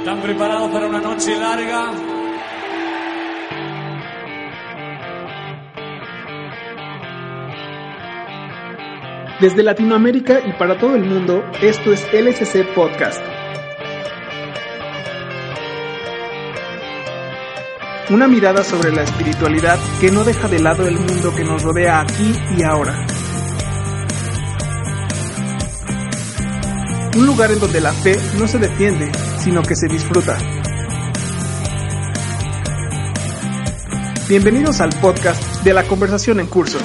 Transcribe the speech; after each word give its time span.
¿Están 0.00 0.22
preparados 0.22 0.70
para 0.70 0.86
una 0.86 0.98
noche 0.98 1.38
larga? 1.38 1.92
Desde 9.42 9.62
Latinoamérica 9.62 10.40
y 10.46 10.54
para 10.54 10.78
todo 10.78 10.94
el 10.94 11.04
mundo, 11.04 11.44
esto 11.60 11.92
es 11.92 12.02
LSC 12.14 12.74
Podcast. 12.74 13.22
Una 18.08 18.26
mirada 18.26 18.64
sobre 18.64 18.92
la 18.92 19.02
espiritualidad 19.02 19.78
que 20.00 20.10
no 20.10 20.24
deja 20.24 20.48
de 20.48 20.60
lado 20.60 20.88
el 20.88 20.98
mundo 20.98 21.34
que 21.36 21.44
nos 21.44 21.62
rodea 21.62 22.00
aquí 22.00 22.34
y 22.56 22.62
ahora. 22.62 23.06
Un 27.18 27.26
lugar 27.26 27.50
en 27.50 27.60
donde 27.60 27.82
la 27.82 27.92
fe 27.92 28.16
no 28.38 28.48
se 28.48 28.58
defiende, 28.58 29.12
sino 29.40 29.62
que 29.62 29.74
se 29.74 29.88
disfruta. 29.88 30.36
Bienvenidos 34.28 34.80
al 34.80 34.90
podcast 35.00 35.42
de 35.64 35.72
la 35.72 35.82
conversación 35.84 36.40
en 36.40 36.46
curso. 36.46 36.78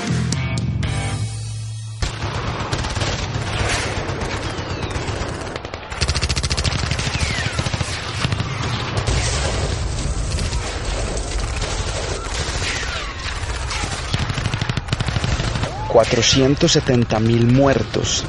mil 17.19 17.47
muertos, 17.47 18.25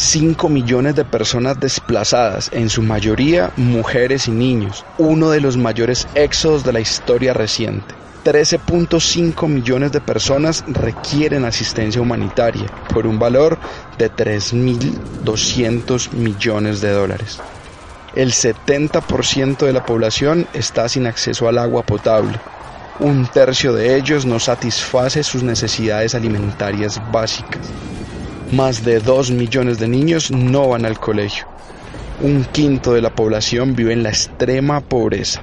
5 0.00 0.48
millones 0.48 0.96
de 0.96 1.04
personas 1.04 1.60
desplazadas, 1.60 2.48
en 2.54 2.70
su 2.70 2.80
mayoría 2.80 3.52
mujeres 3.58 4.28
y 4.28 4.30
niños, 4.30 4.86
uno 4.96 5.28
de 5.28 5.42
los 5.42 5.58
mayores 5.58 6.08
éxodos 6.14 6.64
de 6.64 6.72
la 6.72 6.80
historia 6.80 7.34
reciente. 7.34 7.94
13.5 8.24 9.46
millones 9.46 9.92
de 9.92 10.00
personas 10.00 10.64
requieren 10.68 11.44
asistencia 11.44 12.00
humanitaria 12.00 12.64
por 12.94 13.06
un 13.06 13.18
valor 13.18 13.58
de 13.98 14.10
3.200 14.10 16.12
millones 16.12 16.80
de 16.80 16.92
dólares. 16.92 17.38
El 18.14 18.32
70% 18.32 19.58
de 19.58 19.72
la 19.74 19.84
población 19.84 20.46
está 20.54 20.88
sin 20.88 21.06
acceso 21.06 21.46
al 21.46 21.58
agua 21.58 21.82
potable 21.82 22.40
un 23.00 23.26
tercio 23.26 23.72
de 23.72 23.96
ellos 23.96 24.26
no 24.26 24.38
satisface 24.38 25.22
sus 25.22 25.42
necesidades 25.42 26.14
alimentarias 26.14 27.00
básicas. 27.10 27.70
Más 28.52 28.84
de 28.84 28.98
2 28.98 29.30
millones 29.30 29.78
de 29.78 29.86
niños 29.86 30.30
no 30.30 30.68
van 30.68 30.84
al 30.84 30.98
colegio. 30.98 31.46
Un 32.20 32.44
quinto 32.44 32.92
de 32.92 33.00
la 33.00 33.14
población 33.14 33.76
vive 33.76 33.92
en 33.92 34.02
la 34.02 34.08
extrema 34.08 34.80
pobreza. 34.80 35.42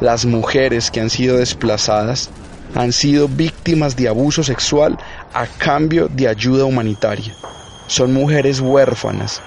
Las 0.00 0.26
mujeres 0.26 0.90
que 0.90 1.00
han 1.00 1.08
sido 1.08 1.36
desplazadas 1.36 2.30
han 2.74 2.92
sido 2.92 3.28
víctimas 3.28 3.96
de 3.96 4.08
abuso 4.08 4.42
sexual 4.42 4.98
a 5.32 5.46
cambio 5.46 6.08
de 6.08 6.26
ayuda 6.26 6.64
humanitaria. 6.64 7.32
Son 7.86 8.12
mujeres 8.12 8.60
huérfanas, 8.60 9.40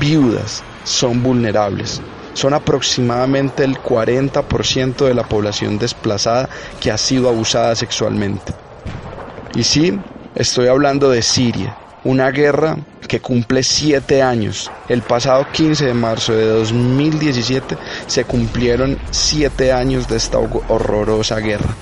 viudas, 0.00 0.64
son 0.82 1.22
vulnerables 1.22 2.02
son 2.34 2.52
aproximadamente 2.52 3.64
el 3.64 3.78
40% 3.78 5.06
de 5.06 5.14
la 5.14 5.22
población 5.22 5.78
desplazada 5.78 6.48
que 6.80 6.90
ha 6.90 6.98
sido 6.98 7.28
abusada 7.28 7.74
sexualmente. 7.76 8.52
Y 9.54 9.62
sí, 9.62 9.98
estoy 10.34 10.66
hablando 10.66 11.10
de 11.10 11.22
Siria, 11.22 11.76
una 12.04 12.30
guerra 12.30 12.76
que 13.08 13.20
cumple 13.20 13.62
siete 13.62 14.22
años. 14.22 14.70
El 14.88 15.02
pasado 15.02 15.46
15 15.52 15.86
de 15.86 15.94
marzo 15.94 16.34
de 16.34 16.46
2017 16.46 17.76
se 18.06 18.24
cumplieron 18.24 18.98
siete 19.10 19.72
años 19.72 20.08
de 20.08 20.16
esta 20.16 20.38
horrorosa 20.38 21.38
guerra 21.40 21.74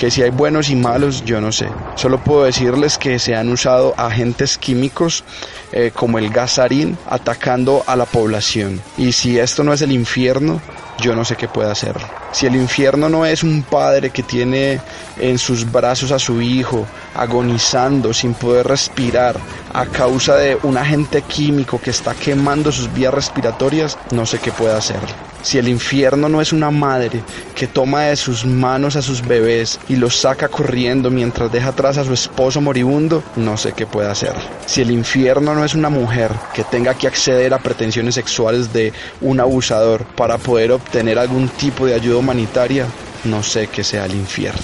que 0.00 0.10
si 0.10 0.22
hay 0.22 0.30
buenos 0.30 0.70
y 0.70 0.76
malos, 0.76 1.26
yo 1.26 1.42
no 1.42 1.52
sé. 1.52 1.68
Solo 1.94 2.24
puedo 2.24 2.44
decirles 2.44 2.96
que 2.96 3.18
se 3.18 3.36
han 3.36 3.50
usado 3.50 3.92
agentes 3.98 4.56
químicos 4.56 5.24
eh, 5.72 5.92
como 5.94 6.18
el 6.18 6.30
gasarín 6.30 6.96
atacando 7.06 7.84
a 7.86 7.96
la 7.96 8.06
población. 8.06 8.80
Y 8.96 9.12
si 9.12 9.38
esto 9.38 9.62
no 9.62 9.74
es 9.74 9.82
el 9.82 9.92
infierno, 9.92 10.62
yo 11.02 11.14
no 11.14 11.22
sé 11.26 11.36
qué 11.36 11.48
puede 11.48 11.70
hacer. 11.70 11.96
Si 12.32 12.46
el 12.46 12.56
infierno 12.56 13.10
no 13.10 13.26
es 13.26 13.42
un 13.42 13.62
padre 13.62 14.08
que 14.08 14.22
tiene 14.22 14.80
en 15.18 15.36
sus 15.36 15.70
brazos 15.70 16.12
a 16.12 16.18
su 16.18 16.40
hijo 16.40 16.86
agonizando 17.14 18.14
sin 18.14 18.32
poder 18.32 18.68
respirar 18.68 19.36
a 19.74 19.84
causa 19.84 20.34
de 20.36 20.56
un 20.62 20.78
agente 20.78 21.20
químico 21.20 21.78
que 21.78 21.90
está 21.90 22.14
quemando 22.14 22.72
sus 22.72 22.90
vías 22.94 23.12
respiratorias, 23.12 23.98
no 24.12 24.24
sé 24.24 24.38
qué 24.38 24.50
puede 24.50 24.72
hacer. 24.72 25.29
Si 25.42 25.56
el 25.58 25.68
infierno 25.68 26.28
no 26.28 26.40
es 26.40 26.52
una 26.52 26.70
madre 26.70 27.22
que 27.54 27.66
toma 27.66 28.02
de 28.02 28.16
sus 28.16 28.44
manos 28.44 28.96
a 28.96 29.02
sus 29.02 29.26
bebés 29.26 29.80
y 29.88 29.96
los 29.96 30.16
saca 30.16 30.48
corriendo 30.48 31.10
mientras 31.10 31.50
deja 31.50 31.68
atrás 31.68 31.96
a 31.96 32.04
su 32.04 32.12
esposo 32.12 32.60
moribundo, 32.60 33.22
no 33.36 33.56
sé 33.56 33.72
qué 33.72 33.86
puede 33.86 34.10
hacer. 34.10 34.34
Si 34.66 34.82
el 34.82 34.90
infierno 34.90 35.54
no 35.54 35.64
es 35.64 35.74
una 35.74 35.88
mujer 35.88 36.30
que 36.52 36.64
tenga 36.64 36.94
que 36.94 37.06
acceder 37.06 37.54
a 37.54 37.58
pretensiones 37.58 38.14
sexuales 38.14 38.72
de 38.72 38.92
un 39.22 39.40
abusador 39.40 40.04
para 40.14 40.36
poder 40.36 40.72
obtener 40.72 41.18
algún 41.18 41.48
tipo 41.48 41.86
de 41.86 41.94
ayuda 41.94 42.18
humanitaria, 42.18 42.86
no 43.24 43.42
sé 43.42 43.68
qué 43.68 43.82
sea 43.82 44.04
el 44.04 44.14
infierno. 44.14 44.60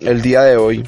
El 0.00 0.20
día 0.20 0.42
de 0.42 0.56
hoy 0.56 0.84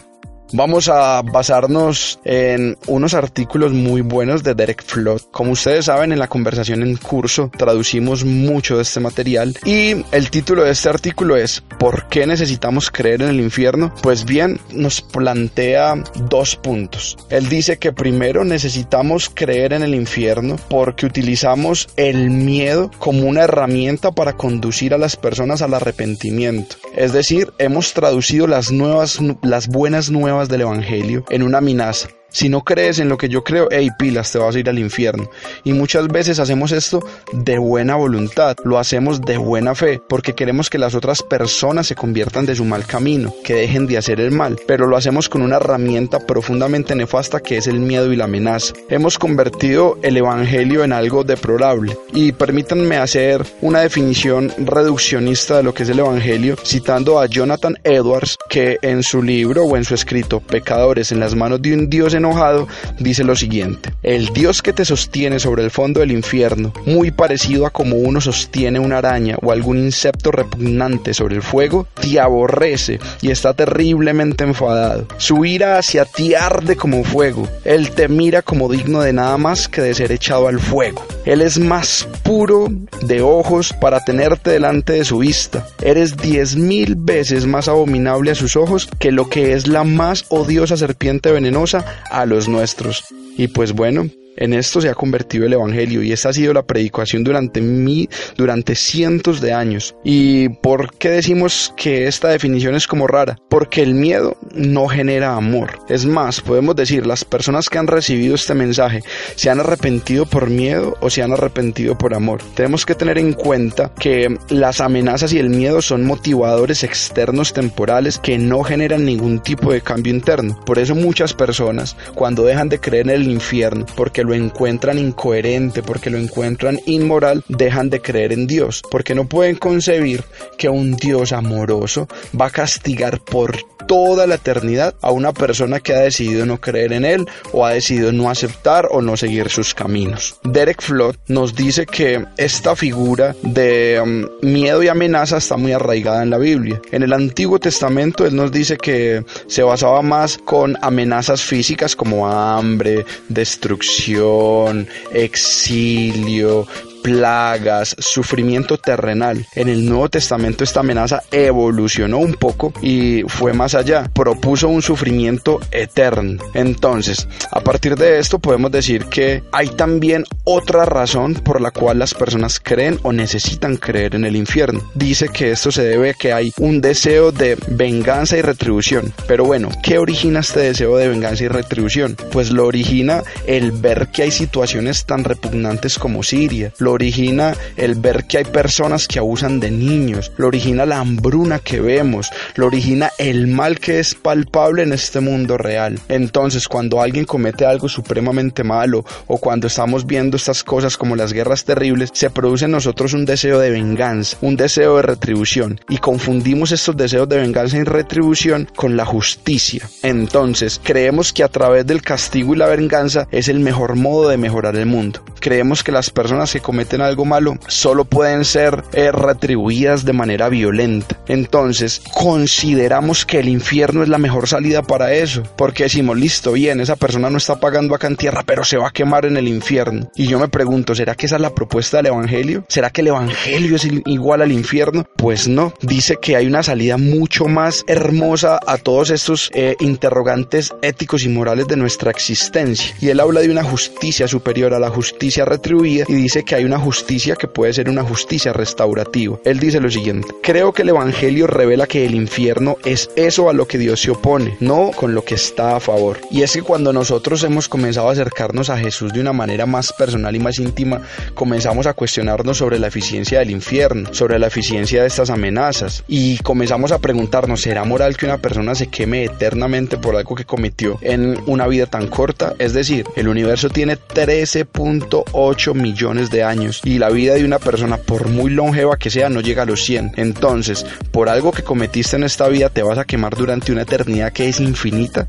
Vamos 0.56 0.88
a 0.88 1.20
basarnos 1.22 2.20
en 2.22 2.78
unos 2.86 3.14
artículos 3.14 3.72
muy 3.72 4.02
buenos 4.02 4.44
de 4.44 4.54
Derek 4.54 4.84
Flood. 4.84 5.22
Como 5.32 5.50
ustedes 5.50 5.86
saben, 5.86 6.12
en 6.12 6.20
la 6.20 6.28
conversación 6.28 6.84
en 6.84 6.96
curso 6.96 7.50
traducimos 7.58 8.24
mucho 8.24 8.76
de 8.76 8.82
este 8.82 9.00
material 9.00 9.58
y 9.64 10.04
el 10.12 10.30
título 10.30 10.62
de 10.62 10.70
este 10.70 10.88
artículo 10.88 11.34
es 11.34 11.64
¿Por 11.80 12.06
qué 12.08 12.24
necesitamos 12.28 12.88
creer 12.92 13.22
en 13.22 13.30
el 13.30 13.40
infierno? 13.40 13.92
Pues 14.00 14.24
bien, 14.24 14.60
nos 14.72 15.02
plantea 15.02 15.96
dos 16.30 16.54
puntos. 16.54 17.16
Él 17.30 17.48
dice 17.48 17.78
que 17.78 17.92
primero 17.92 18.44
necesitamos 18.44 19.32
creer 19.34 19.72
en 19.72 19.82
el 19.82 19.92
infierno 19.92 20.54
porque 20.68 21.04
utilizamos 21.04 21.88
el 21.96 22.30
miedo 22.30 22.92
como 23.00 23.26
una 23.26 23.42
herramienta 23.42 24.12
para 24.12 24.34
conducir 24.34 24.94
a 24.94 24.98
las 24.98 25.16
personas 25.16 25.62
al 25.62 25.74
arrepentimiento. 25.74 26.76
Es 26.94 27.12
decir, 27.12 27.52
hemos 27.58 27.92
traducido 27.92 28.46
las 28.46 28.70
nuevas, 28.70 29.18
las 29.42 29.66
buenas 29.66 30.12
nuevas 30.12 30.43
del 30.48 30.62
Evangelio 30.62 31.24
en 31.30 31.42
una 31.42 31.58
amenaza 31.58 32.08
si 32.34 32.48
no 32.48 32.62
crees 32.62 32.98
en 32.98 33.08
lo 33.08 33.16
que 33.16 33.28
yo 33.28 33.44
creo, 33.44 33.68
hey 33.70 33.90
pilas, 33.96 34.32
te 34.32 34.38
vas 34.38 34.56
a 34.56 34.58
ir 34.58 34.68
al 34.68 34.80
infierno. 34.80 35.30
Y 35.62 35.72
muchas 35.72 36.08
veces 36.08 36.40
hacemos 36.40 36.72
esto 36.72 37.00
de 37.32 37.58
buena 37.58 37.94
voluntad, 37.94 38.56
lo 38.64 38.78
hacemos 38.78 39.20
de 39.20 39.36
buena 39.36 39.76
fe, 39.76 40.02
porque 40.08 40.34
queremos 40.34 40.68
que 40.68 40.78
las 40.78 40.96
otras 40.96 41.22
personas 41.22 41.86
se 41.86 41.94
conviertan 41.94 42.44
de 42.44 42.56
su 42.56 42.64
mal 42.64 42.86
camino, 42.86 43.32
que 43.44 43.54
dejen 43.54 43.86
de 43.86 43.98
hacer 43.98 44.20
el 44.20 44.32
mal, 44.32 44.58
pero 44.66 44.88
lo 44.88 44.96
hacemos 44.96 45.28
con 45.28 45.42
una 45.42 45.56
herramienta 45.56 46.18
profundamente 46.26 46.96
nefasta 46.96 47.38
que 47.38 47.56
es 47.56 47.68
el 47.68 47.78
miedo 47.78 48.12
y 48.12 48.16
la 48.16 48.24
amenaza. 48.24 48.74
Hemos 48.88 49.16
convertido 49.16 49.98
el 50.02 50.16
Evangelio 50.16 50.82
en 50.82 50.92
algo 50.92 51.22
deplorable. 51.22 51.96
Y 52.12 52.32
permítanme 52.32 52.96
hacer 52.96 53.46
una 53.60 53.80
definición 53.80 54.52
reduccionista 54.58 55.58
de 55.58 55.62
lo 55.62 55.72
que 55.72 55.84
es 55.84 55.88
el 55.88 56.00
Evangelio, 56.00 56.56
citando 56.64 57.20
a 57.20 57.26
Jonathan 57.26 57.78
Edwards, 57.84 58.36
que 58.48 58.78
en 58.82 59.04
su 59.04 59.22
libro 59.22 59.64
o 59.64 59.76
en 59.76 59.84
su 59.84 59.94
escrito 59.94 60.40
Pecadores 60.40 61.12
en 61.12 61.20
las 61.20 61.36
manos 61.36 61.62
de 61.62 61.74
un 61.74 61.88
Dios 61.88 62.14
en 62.14 62.23
enojado, 62.24 62.68
dice 62.98 63.22
lo 63.22 63.36
siguiente, 63.36 63.92
el 64.02 64.28
Dios 64.28 64.62
que 64.62 64.72
te 64.72 64.84
sostiene 64.84 65.38
sobre 65.38 65.62
el 65.62 65.70
fondo 65.70 66.00
del 66.00 66.12
infierno, 66.12 66.72
muy 66.86 67.10
parecido 67.10 67.66
a 67.66 67.70
como 67.70 67.96
uno 67.96 68.20
sostiene 68.20 68.78
una 68.78 68.98
araña 68.98 69.36
o 69.42 69.52
algún 69.52 69.78
insecto 69.78 70.30
repugnante 70.30 71.12
sobre 71.12 71.36
el 71.36 71.42
fuego, 71.42 71.86
te 72.00 72.18
aborrece 72.18 72.98
y 73.20 73.30
está 73.30 73.52
terriblemente 73.52 74.44
enfadado. 74.44 75.06
Su 75.18 75.44
ira 75.44 75.78
hacia 75.78 76.06
ti 76.06 76.34
arde 76.34 76.76
como 76.76 77.04
fuego, 77.04 77.46
Él 77.64 77.90
te 77.90 78.08
mira 78.08 78.42
como 78.42 78.70
digno 78.70 79.02
de 79.02 79.12
nada 79.12 79.36
más 79.36 79.68
que 79.68 79.82
de 79.82 79.94
ser 79.94 80.10
echado 80.12 80.48
al 80.48 80.60
fuego. 80.60 81.04
Él 81.26 81.40
es 81.40 81.58
más 81.58 82.08
puro 82.22 82.68
de 83.02 83.22
ojos 83.22 83.74
para 83.80 84.00
tenerte 84.00 84.50
delante 84.50 84.94
de 84.94 85.04
su 85.04 85.18
vista. 85.18 85.66
Eres 85.82 86.16
diez 86.16 86.56
mil 86.56 86.96
veces 86.96 87.46
más 87.46 87.68
abominable 87.68 88.30
a 88.30 88.34
sus 88.34 88.56
ojos 88.56 88.88
que 88.98 89.12
lo 89.12 89.28
que 89.28 89.52
es 89.52 89.66
la 89.66 89.84
más 89.84 90.26
odiosa 90.28 90.76
serpiente 90.76 91.32
venenosa 91.32 91.84
a 92.20 92.26
los 92.26 92.48
nuestros. 92.48 93.04
Y 93.36 93.48
pues 93.48 93.72
bueno, 93.72 94.08
En 94.36 94.52
esto 94.52 94.80
se 94.80 94.88
ha 94.88 94.94
convertido 94.94 95.46
el 95.46 95.52
Evangelio 95.52 96.02
y 96.02 96.12
esta 96.12 96.30
ha 96.30 96.32
sido 96.32 96.52
la 96.52 96.66
predicación 96.66 97.22
durante 97.22 97.60
mí, 97.60 98.08
durante 98.36 98.74
cientos 98.74 99.40
de 99.40 99.52
años. 99.52 99.94
¿Y 100.02 100.48
por 100.48 100.94
qué 100.94 101.10
decimos 101.10 101.72
que 101.76 102.06
esta 102.06 102.28
definición 102.28 102.74
es 102.74 102.86
como 102.86 103.06
rara? 103.06 103.38
Porque 103.48 103.82
el 103.82 103.94
miedo 103.94 104.36
no 104.52 104.88
genera 104.88 105.36
amor. 105.36 105.78
Es 105.88 106.04
más, 106.04 106.40
podemos 106.40 106.74
decir, 106.74 107.06
las 107.06 107.24
personas 107.24 107.68
que 107.68 107.78
han 107.78 107.86
recibido 107.86 108.34
este 108.34 108.54
mensaje 108.54 109.02
se 109.36 109.50
han 109.50 109.60
arrepentido 109.60 110.26
por 110.26 110.50
miedo 110.50 110.96
o 111.00 111.10
se 111.10 111.22
han 111.22 111.32
arrepentido 111.32 111.96
por 111.96 112.14
amor. 112.14 112.40
Tenemos 112.54 112.84
que 112.84 112.94
tener 112.94 113.18
en 113.18 113.34
cuenta 113.34 113.92
que 113.94 114.36
las 114.48 114.80
amenazas 114.80 115.32
y 115.32 115.38
el 115.38 115.50
miedo 115.50 115.80
son 115.80 116.04
motivadores 116.04 116.82
externos 116.82 117.52
temporales 117.52 118.18
que 118.18 118.38
no 118.38 118.62
generan 118.64 119.04
ningún 119.04 119.40
tipo 119.40 119.72
de 119.72 119.80
cambio 119.80 120.12
interno. 120.12 120.58
Por 120.64 120.78
eso 120.78 120.94
muchas 120.94 121.34
personas, 121.34 121.96
cuando 122.14 122.44
dejan 122.44 122.68
de 122.68 122.80
creer 122.80 123.08
en 123.08 123.14
el 123.14 123.28
infierno, 123.28 123.86
porque 123.94 124.23
lo 124.24 124.34
encuentran 124.34 124.98
incoherente, 124.98 125.82
porque 125.82 126.10
lo 126.10 126.18
encuentran 126.18 126.80
inmoral, 126.86 127.44
dejan 127.48 127.90
de 127.90 128.00
creer 128.00 128.32
en 128.32 128.46
Dios, 128.46 128.82
porque 128.90 129.14
no 129.14 129.26
pueden 129.26 129.56
concebir 129.56 130.24
que 130.58 130.68
un 130.68 130.96
Dios 130.96 131.32
amoroso 131.32 132.08
va 132.38 132.46
a 132.46 132.50
castigar 132.50 133.20
por 133.20 133.73
toda 133.86 134.26
la 134.26 134.36
eternidad 134.36 134.94
a 135.00 135.10
una 135.10 135.32
persona 135.32 135.80
que 135.80 135.94
ha 135.94 136.00
decidido 136.00 136.46
no 136.46 136.60
creer 136.60 136.92
en 136.92 137.04
Él 137.04 137.26
o 137.52 137.64
ha 137.64 137.72
decidido 137.72 138.12
no 138.12 138.30
aceptar 138.30 138.88
o 138.90 139.02
no 139.02 139.16
seguir 139.16 139.48
sus 139.50 139.74
caminos. 139.74 140.38
Derek 140.44 140.82
Flood 140.82 141.16
nos 141.28 141.54
dice 141.54 141.86
que 141.86 142.24
esta 142.36 142.76
figura 142.76 143.34
de 143.42 144.00
um, 144.02 144.26
miedo 144.42 144.82
y 144.82 144.88
amenaza 144.88 145.38
está 145.38 145.56
muy 145.56 145.72
arraigada 145.72 146.22
en 146.22 146.30
la 146.30 146.38
Biblia. 146.38 146.80
En 146.92 147.02
el 147.02 147.12
Antiguo 147.12 147.58
Testamento 147.58 148.26
Él 148.26 148.36
nos 148.36 148.52
dice 148.52 148.76
que 148.76 149.24
se 149.46 149.62
basaba 149.62 150.02
más 150.02 150.38
con 150.38 150.76
amenazas 150.82 151.42
físicas 151.42 151.96
como 151.96 152.28
hambre, 152.28 153.04
destrucción, 153.28 154.88
exilio, 155.12 156.66
plagas, 157.04 157.94
sufrimiento 157.98 158.78
terrenal. 158.78 159.46
En 159.54 159.68
el 159.68 159.86
Nuevo 159.86 160.08
Testamento 160.08 160.64
esta 160.64 160.80
amenaza 160.80 161.22
evolucionó 161.30 162.16
un 162.16 162.32
poco 162.32 162.72
y 162.80 163.22
fue 163.28 163.52
más 163.52 163.74
allá, 163.74 164.10
propuso 164.14 164.68
un 164.68 164.80
sufrimiento 164.80 165.60
eterno. 165.70 166.42
Entonces, 166.54 167.28
a 167.50 167.60
partir 167.60 167.94
de 167.96 168.18
esto 168.18 168.38
podemos 168.38 168.72
decir 168.72 169.04
que 169.04 169.42
hay 169.52 169.68
también 169.68 170.24
otra 170.44 170.86
razón 170.86 171.34
por 171.34 171.60
la 171.60 171.72
cual 171.72 171.98
las 171.98 172.14
personas 172.14 172.58
creen 172.58 172.98
o 173.02 173.12
necesitan 173.12 173.76
creer 173.76 174.14
en 174.14 174.24
el 174.24 174.34
infierno. 174.34 174.80
Dice 174.94 175.28
que 175.28 175.50
esto 175.50 175.70
se 175.70 175.82
debe 175.82 176.10
a 176.10 176.14
que 176.14 176.32
hay 176.32 176.54
un 176.58 176.80
deseo 176.80 177.32
de 177.32 177.58
venganza 177.68 178.38
y 178.38 178.42
retribución. 178.42 179.12
Pero 179.28 179.44
bueno, 179.44 179.68
¿qué 179.82 179.98
origina 179.98 180.40
este 180.40 180.60
deseo 180.60 180.96
de 180.96 181.08
venganza 181.08 181.44
y 181.44 181.48
retribución? 181.48 182.16
Pues 182.32 182.50
lo 182.50 182.64
origina 182.64 183.22
el 183.46 183.72
ver 183.72 184.08
que 184.08 184.22
hay 184.22 184.30
situaciones 184.30 185.04
tan 185.04 185.22
repugnantes 185.22 185.98
como 185.98 186.22
Siria, 186.22 186.72
origina 186.94 187.54
el 187.76 187.94
ver 187.94 188.24
que 188.24 188.38
hay 188.38 188.44
personas 188.44 189.06
que 189.06 189.18
abusan 189.18 189.60
de 189.60 189.70
niños, 189.70 190.32
lo 190.36 190.48
origina 190.48 190.86
la 190.86 190.98
hambruna 190.98 191.58
que 191.58 191.80
vemos, 191.80 192.30
lo 192.56 192.66
origina 192.66 193.10
el 193.18 193.46
mal 193.46 193.78
que 193.78 193.98
es 193.98 194.14
palpable 194.14 194.82
en 194.82 194.92
este 194.92 195.20
mundo 195.20 195.58
real. 195.58 196.00
Entonces, 196.08 196.68
cuando 196.68 197.00
alguien 197.00 197.24
comete 197.24 197.66
algo 197.66 197.88
supremamente 197.88 198.64
malo 198.64 199.04
o 199.26 199.38
cuando 199.38 199.66
estamos 199.66 200.06
viendo 200.06 200.36
estas 200.36 200.64
cosas 200.64 200.96
como 200.96 201.16
las 201.16 201.32
guerras 201.32 201.64
terribles, 201.64 202.10
se 202.12 202.30
produce 202.30 202.64
en 202.64 202.72
nosotros 202.72 203.12
un 203.12 203.24
deseo 203.24 203.58
de 203.58 203.70
venganza, 203.70 204.36
un 204.40 204.56
deseo 204.56 204.96
de 204.96 205.02
retribución 205.02 205.80
y 205.88 205.98
confundimos 205.98 206.72
estos 206.72 206.96
deseos 206.96 207.28
de 207.28 207.38
venganza 207.38 207.76
y 207.76 207.84
retribución 207.84 208.68
con 208.74 208.96
la 208.96 209.04
justicia. 209.04 209.88
Entonces, 210.02 210.80
creemos 210.82 211.32
que 211.32 211.42
a 211.42 211.48
través 211.48 211.86
del 211.86 212.02
castigo 212.02 212.54
y 212.54 212.58
la 212.58 212.68
venganza 212.68 213.26
es 213.30 213.48
el 213.48 213.60
mejor 213.60 213.96
modo 213.96 214.28
de 214.28 214.36
mejorar 214.36 214.76
el 214.76 214.86
mundo. 214.86 215.22
Creemos 215.40 215.82
que 215.82 215.92
las 215.92 216.10
personas 216.10 216.52
que 216.52 216.60
cometen 216.60 216.83
algo 217.00 217.24
malo 217.24 217.56
solo 217.68 218.04
pueden 218.04 218.44
ser 218.44 218.84
eh, 218.92 219.12
retribuidas 219.12 220.04
de 220.04 220.12
manera 220.12 220.48
violenta. 220.48 221.18
Entonces, 221.28 222.02
consideramos 222.14 223.24
que 223.26 223.40
el 223.40 223.48
infierno 223.48 224.02
es 224.02 224.08
la 224.08 224.18
mejor 224.18 224.48
salida 224.48 224.82
para 224.82 225.12
eso, 225.12 225.42
porque 225.56 225.84
decimos, 225.84 226.16
listo, 226.16 226.52
bien, 226.52 226.80
esa 226.80 226.96
persona 226.96 227.30
no 227.30 227.38
está 227.38 227.60
pagando 227.60 227.94
acá 227.94 228.06
en 228.06 228.16
tierra, 228.16 228.42
pero 228.46 228.64
se 228.64 228.76
va 228.76 228.88
a 228.88 228.92
quemar 228.92 229.26
en 229.26 229.36
el 229.36 229.48
infierno. 229.48 230.10
Y 230.14 230.26
yo 230.26 230.38
me 230.38 230.48
pregunto, 230.48 230.94
¿será 230.94 231.14
que 231.14 231.26
esa 231.26 231.36
es 231.36 231.42
la 231.42 231.54
propuesta 231.54 231.98
del 231.98 232.06
Evangelio? 232.06 232.64
¿Será 232.68 232.90
que 232.90 233.00
el 233.00 233.08
Evangelio 233.08 233.76
es 233.76 233.86
igual 234.06 234.42
al 234.42 234.52
infierno? 234.52 235.06
Pues 235.16 235.48
no, 235.48 235.74
dice 235.82 236.18
que 236.20 236.36
hay 236.36 236.46
una 236.46 236.62
salida 236.62 236.96
mucho 236.96 237.46
más 237.46 237.84
hermosa 237.86 238.58
a 238.66 238.78
todos 238.78 239.10
estos 239.10 239.50
eh, 239.54 239.76
interrogantes 239.80 240.72
éticos 240.82 241.24
y 241.24 241.28
morales 241.28 241.66
de 241.66 241.76
nuestra 241.76 242.10
existencia. 242.10 242.94
Y 243.00 243.08
él 243.08 243.20
habla 243.20 243.40
de 243.40 243.50
una 243.50 243.64
justicia 243.64 244.28
superior 244.28 244.74
a 244.74 244.78
la 244.78 244.90
justicia 244.90 245.44
retribuida 245.44 246.04
y 246.08 246.14
dice 246.14 246.44
que 246.44 246.54
hay 246.54 246.64
una 246.64 246.73
justicia 246.78 247.36
que 247.36 247.48
puede 247.48 247.72
ser 247.72 247.88
una 247.88 248.02
justicia 248.02 248.52
restaurativa. 248.52 249.38
Él 249.44 249.58
dice 249.58 249.80
lo 249.80 249.90
siguiente, 249.90 250.28
creo 250.42 250.72
que 250.72 250.82
el 250.82 250.90
Evangelio 250.90 251.46
revela 251.46 251.86
que 251.86 252.04
el 252.04 252.14
infierno 252.14 252.76
es 252.84 253.10
eso 253.16 253.48
a 253.48 253.52
lo 253.52 253.66
que 253.66 253.78
Dios 253.78 254.00
se 254.00 254.10
opone, 254.10 254.56
no 254.60 254.90
con 254.94 255.14
lo 255.14 255.24
que 255.24 255.34
está 255.34 255.76
a 255.76 255.80
favor. 255.80 256.18
Y 256.30 256.42
es 256.42 256.52
que 256.52 256.62
cuando 256.62 256.92
nosotros 256.92 257.42
hemos 257.44 257.68
comenzado 257.68 258.08
a 258.08 258.12
acercarnos 258.12 258.70
a 258.70 258.78
Jesús 258.78 259.12
de 259.12 259.20
una 259.20 259.32
manera 259.32 259.66
más 259.66 259.92
personal 259.92 260.34
y 260.34 260.38
más 260.38 260.58
íntima, 260.58 261.02
comenzamos 261.34 261.86
a 261.86 261.94
cuestionarnos 261.94 262.58
sobre 262.58 262.78
la 262.78 262.88
eficiencia 262.88 263.38
del 263.38 263.50
infierno, 263.50 264.12
sobre 264.14 264.38
la 264.38 264.46
eficiencia 264.46 265.02
de 265.02 265.08
estas 265.08 265.30
amenazas 265.30 266.04
y 266.08 266.38
comenzamos 266.38 266.92
a 266.92 266.98
preguntarnos, 266.98 267.62
¿será 267.62 267.84
moral 267.84 268.16
que 268.16 268.26
una 268.26 268.38
persona 268.38 268.74
se 268.74 268.88
queme 268.88 269.24
eternamente 269.24 269.96
por 269.98 270.16
algo 270.16 270.34
que 270.34 270.44
cometió 270.44 270.98
en 271.02 271.38
una 271.46 271.66
vida 271.66 271.86
tan 271.86 272.08
corta? 272.08 272.54
Es 272.58 272.72
decir, 272.72 273.06
el 273.16 273.28
universo 273.28 273.68
tiene 273.70 273.96
13.8 273.96 275.74
millones 275.74 276.30
de 276.30 276.42
años 276.42 276.53
y 276.84 276.98
la 276.98 277.10
vida 277.10 277.34
de 277.34 277.44
una 277.44 277.58
persona, 277.58 277.96
por 277.96 278.28
muy 278.28 278.50
longeva 278.50 278.96
que 278.96 279.10
sea, 279.10 279.28
no 279.28 279.40
llega 279.40 279.62
a 279.62 279.66
los 279.66 279.84
100. 279.84 280.12
Entonces, 280.16 280.86
por 281.10 281.28
algo 281.28 281.52
que 281.52 281.62
cometiste 281.62 282.16
en 282.16 282.24
esta 282.24 282.48
vida, 282.48 282.68
te 282.68 282.82
vas 282.82 282.98
a 282.98 283.04
quemar 283.04 283.34
durante 283.36 283.72
una 283.72 283.82
eternidad 283.82 284.32
que 284.32 284.48
es 284.48 284.60
infinita. 284.60 285.28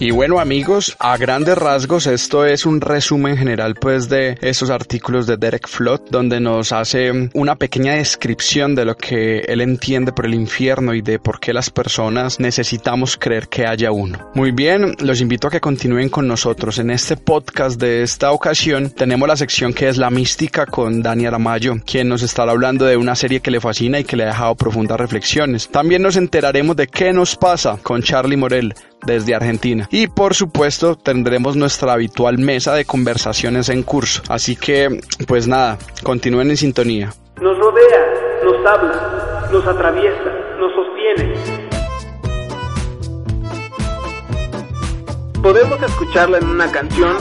Y 0.00 0.12
bueno 0.12 0.38
amigos, 0.38 0.94
a 1.00 1.16
grandes 1.16 1.58
rasgos 1.58 2.06
esto 2.06 2.44
es 2.44 2.66
un 2.66 2.80
resumen 2.80 3.36
general 3.36 3.74
pues 3.74 4.08
de 4.08 4.38
esos 4.42 4.70
artículos 4.70 5.26
de 5.26 5.36
Derek 5.36 5.66
Flood 5.66 6.02
donde 6.08 6.38
nos 6.38 6.70
hace 6.70 7.30
una 7.34 7.56
pequeña 7.56 7.94
descripción 7.94 8.76
de 8.76 8.84
lo 8.84 8.96
que 8.96 9.40
él 9.40 9.60
entiende 9.60 10.12
por 10.12 10.26
el 10.26 10.34
infierno 10.34 10.94
y 10.94 11.02
de 11.02 11.18
por 11.18 11.40
qué 11.40 11.52
las 11.52 11.70
personas 11.70 12.38
necesitamos 12.38 13.16
creer 13.16 13.48
que 13.48 13.66
haya 13.66 13.90
uno. 13.90 14.30
Muy 14.34 14.52
bien, 14.52 14.94
los 15.00 15.20
invito 15.20 15.48
a 15.48 15.50
que 15.50 15.60
continúen 15.60 16.10
con 16.10 16.28
nosotros. 16.28 16.78
En 16.78 16.90
este 16.90 17.16
podcast 17.16 17.80
de 17.80 18.04
esta 18.04 18.30
ocasión 18.30 18.90
tenemos 18.90 19.26
la 19.26 19.36
sección 19.36 19.72
que 19.72 19.88
es 19.88 19.96
la 19.96 20.10
mística 20.10 20.64
con 20.64 21.02
Dani 21.02 21.26
Aramayo, 21.26 21.74
quien 21.84 22.08
nos 22.08 22.22
estará 22.22 22.52
hablando 22.52 22.84
de 22.84 22.96
una 22.96 23.16
serie 23.16 23.40
que 23.40 23.50
le 23.50 23.60
fascina 23.60 23.98
y 23.98 24.04
que 24.04 24.16
le 24.16 24.22
ha 24.22 24.28
dejado 24.28 24.54
profundas 24.54 25.00
reflexiones. 25.00 25.68
También 25.68 26.02
nos 26.02 26.14
enteraremos 26.14 26.76
de 26.76 26.86
qué 26.86 27.12
nos 27.12 27.34
pasa 27.34 27.78
con 27.82 28.00
Charlie 28.00 28.36
Morel, 28.36 28.74
desde 29.04 29.34
Argentina. 29.34 29.88
Y 29.90 30.06
por 30.08 30.34
supuesto 30.34 30.96
tendremos 30.96 31.56
nuestra 31.56 31.92
habitual 31.92 32.38
mesa 32.38 32.74
de 32.74 32.84
conversaciones 32.84 33.68
en 33.68 33.82
curso. 33.82 34.22
Así 34.28 34.56
que, 34.56 35.00
pues 35.26 35.48
nada, 35.48 35.78
continúen 36.02 36.50
en 36.50 36.56
sintonía. 36.56 37.12
Nos 37.40 37.58
rodea, 37.58 38.06
nos 38.44 38.66
habla, 38.66 39.48
nos 39.52 39.66
atraviesa, 39.66 40.30
nos 40.58 40.72
sostiene. 40.74 41.34
Podemos 45.42 45.82
escucharla 45.82 46.38
en 46.38 46.48
una 46.48 46.70
canción 46.70 47.16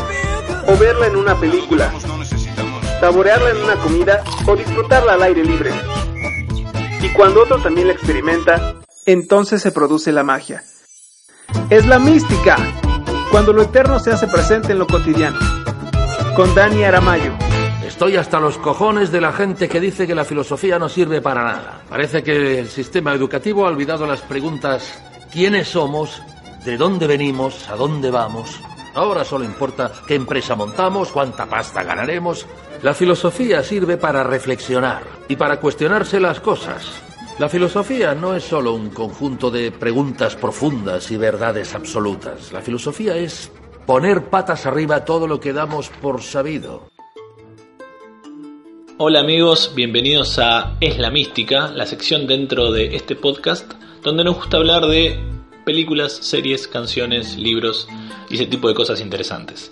o 0.67 0.77
verla 0.77 1.07
en 1.07 1.15
una 1.15 1.35
película, 1.39 1.93
saborearla 2.99 3.51
en 3.51 3.57
una 3.57 3.75
comida 3.75 4.23
o 4.47 4.55
disfrutarla 4.55 5.13
al 5.13 5.23
aire 5.23 5.45
libre. 5.45 5.71
Y 7.01 7.09
cuando 7.09 7.43
otro 7.43 7.59
también 7.61 7.87
la 7.87 7.93
experimenta, 7.93 8.73
entonces 9.05 9.61
se 9.61 9.71
produce 9.71 10.11
la 10.11 10.23
magia 10.23 10.63
es 11.69 11.85
la 11.85 11.99
mística, 11.99 12.55
cuando 13.31 13.53
lo 13.53 13.63
eterno 13.63 13.99
se 13.99 14.11
hace 14.11 14.27
presente 14.27 14.71
en 14.71 14.79
lo 14.79 14.87
cotidiano. 14.87 15.37
Con 16.35 16.53
Dani 16.55 16.83
Aramayo. 16.83 17.31
Estoy 17.85 18.15
hasta 18.15 18.39
los 18.39 18.57
cojones 18.57 19.11
de 19.11 19.21
la 19.21 19.33
gente 19.33 19.67
que 19.67 19.79
dice 19.79 20.05
que 20.05 20.15
la 20.15 20.25
filosofía 20.25 20.77
no 20.77 20.87
sirve 20.89 21.21
para 21.21 21.43
nada. 21.43 21.81
Parece 21.89 22.23
que 22.23 22.59
el 22.59 22.69
sistema 22.69 23.13
educativo 23.13 23.65
ha 23.65 23.69
olvidado 23.69 24.05
las 24.05 24.21
preguntas 24.21 25.01
¿quiénes 25.31 25.69
somos? 25.69 26.21
¿De 26.63 26.77
dónde 26.77 27.07
venimos? 27.07 27.69
¿A 27.69 27.75
dónde 27.75 28.11
vamos? 28.11 28.59
Ahora 28.93 29.23
solo 29.23 29.45
importa 29.45 29.91
qué 30.07 30.15
empresa 30.15 30.55
montamos, 30.55 31.11
cuánta 31.11 31.45
pasta 31.45 31.83
ganaremos. 31.83 32.45
La 32.81 32.93
filosofía 32.93 33.63
sirve 33.63 33.97
para 33.97 34.23
reflexionar 34.23 35.03
y 35.27 35.35
para 35.35 35.59
cuestionarse 35.59 36.19
las 36.19 36.39
cosas. 36.39 37.06
La 37.39 37.49
filosofía 37.49 38.15
no 38.15 38.35
es 38.35 38.45
solo 38.45 38.73
un 38.73 38.89
conjunto 38.89 39.51
de 39.51 39.71
preguntas 39.71 40.35
profundas 40.35 41.11
y 41.11 41.17
verdades 41.17 41.75
absolutas. 41.75 42.51
La 42.51 42.63
filosofía 42.63 43.15
es 43.15 43.51
poner 43.85 44.31
patas 44.31 44.65
arriba 44.65 45.05
todo 45.05 45.27
lo 45.27 45.39
que 45.39 45.53
damos 45.53 45.89
por 46.01 46.23
sabido. 46.23 46.89
Hola 48.97 49.19
amigos, 49.19 49.73
bienvenidos 49.75 50.39
a 50.39 50.77
Es 50.81 50.97
la 50.97 51.11
Mística, 51.11 51.67
la 51.67 51.85
sección 51.85 52.25
dentro 52.25 52.71
de 52.71 52.95
este 52.95 53.15
podcast 53.15 53.71
donde 54.01 54.23
nos 54.23 54.37
gusta 54.37 54.57
hablar 54.57 54.87
de 54.87 55.19
películas, 55.63 56.13
series, 56.13 56.67
canciones, 56.67 57.37
libros 57.37 57.87
y 58.31 58.33
ese 58.33 58.47
tipo 58.47 58.67
de 58.67 58.73
cosas 58.73 58.99
interesantes. 58.99 59.71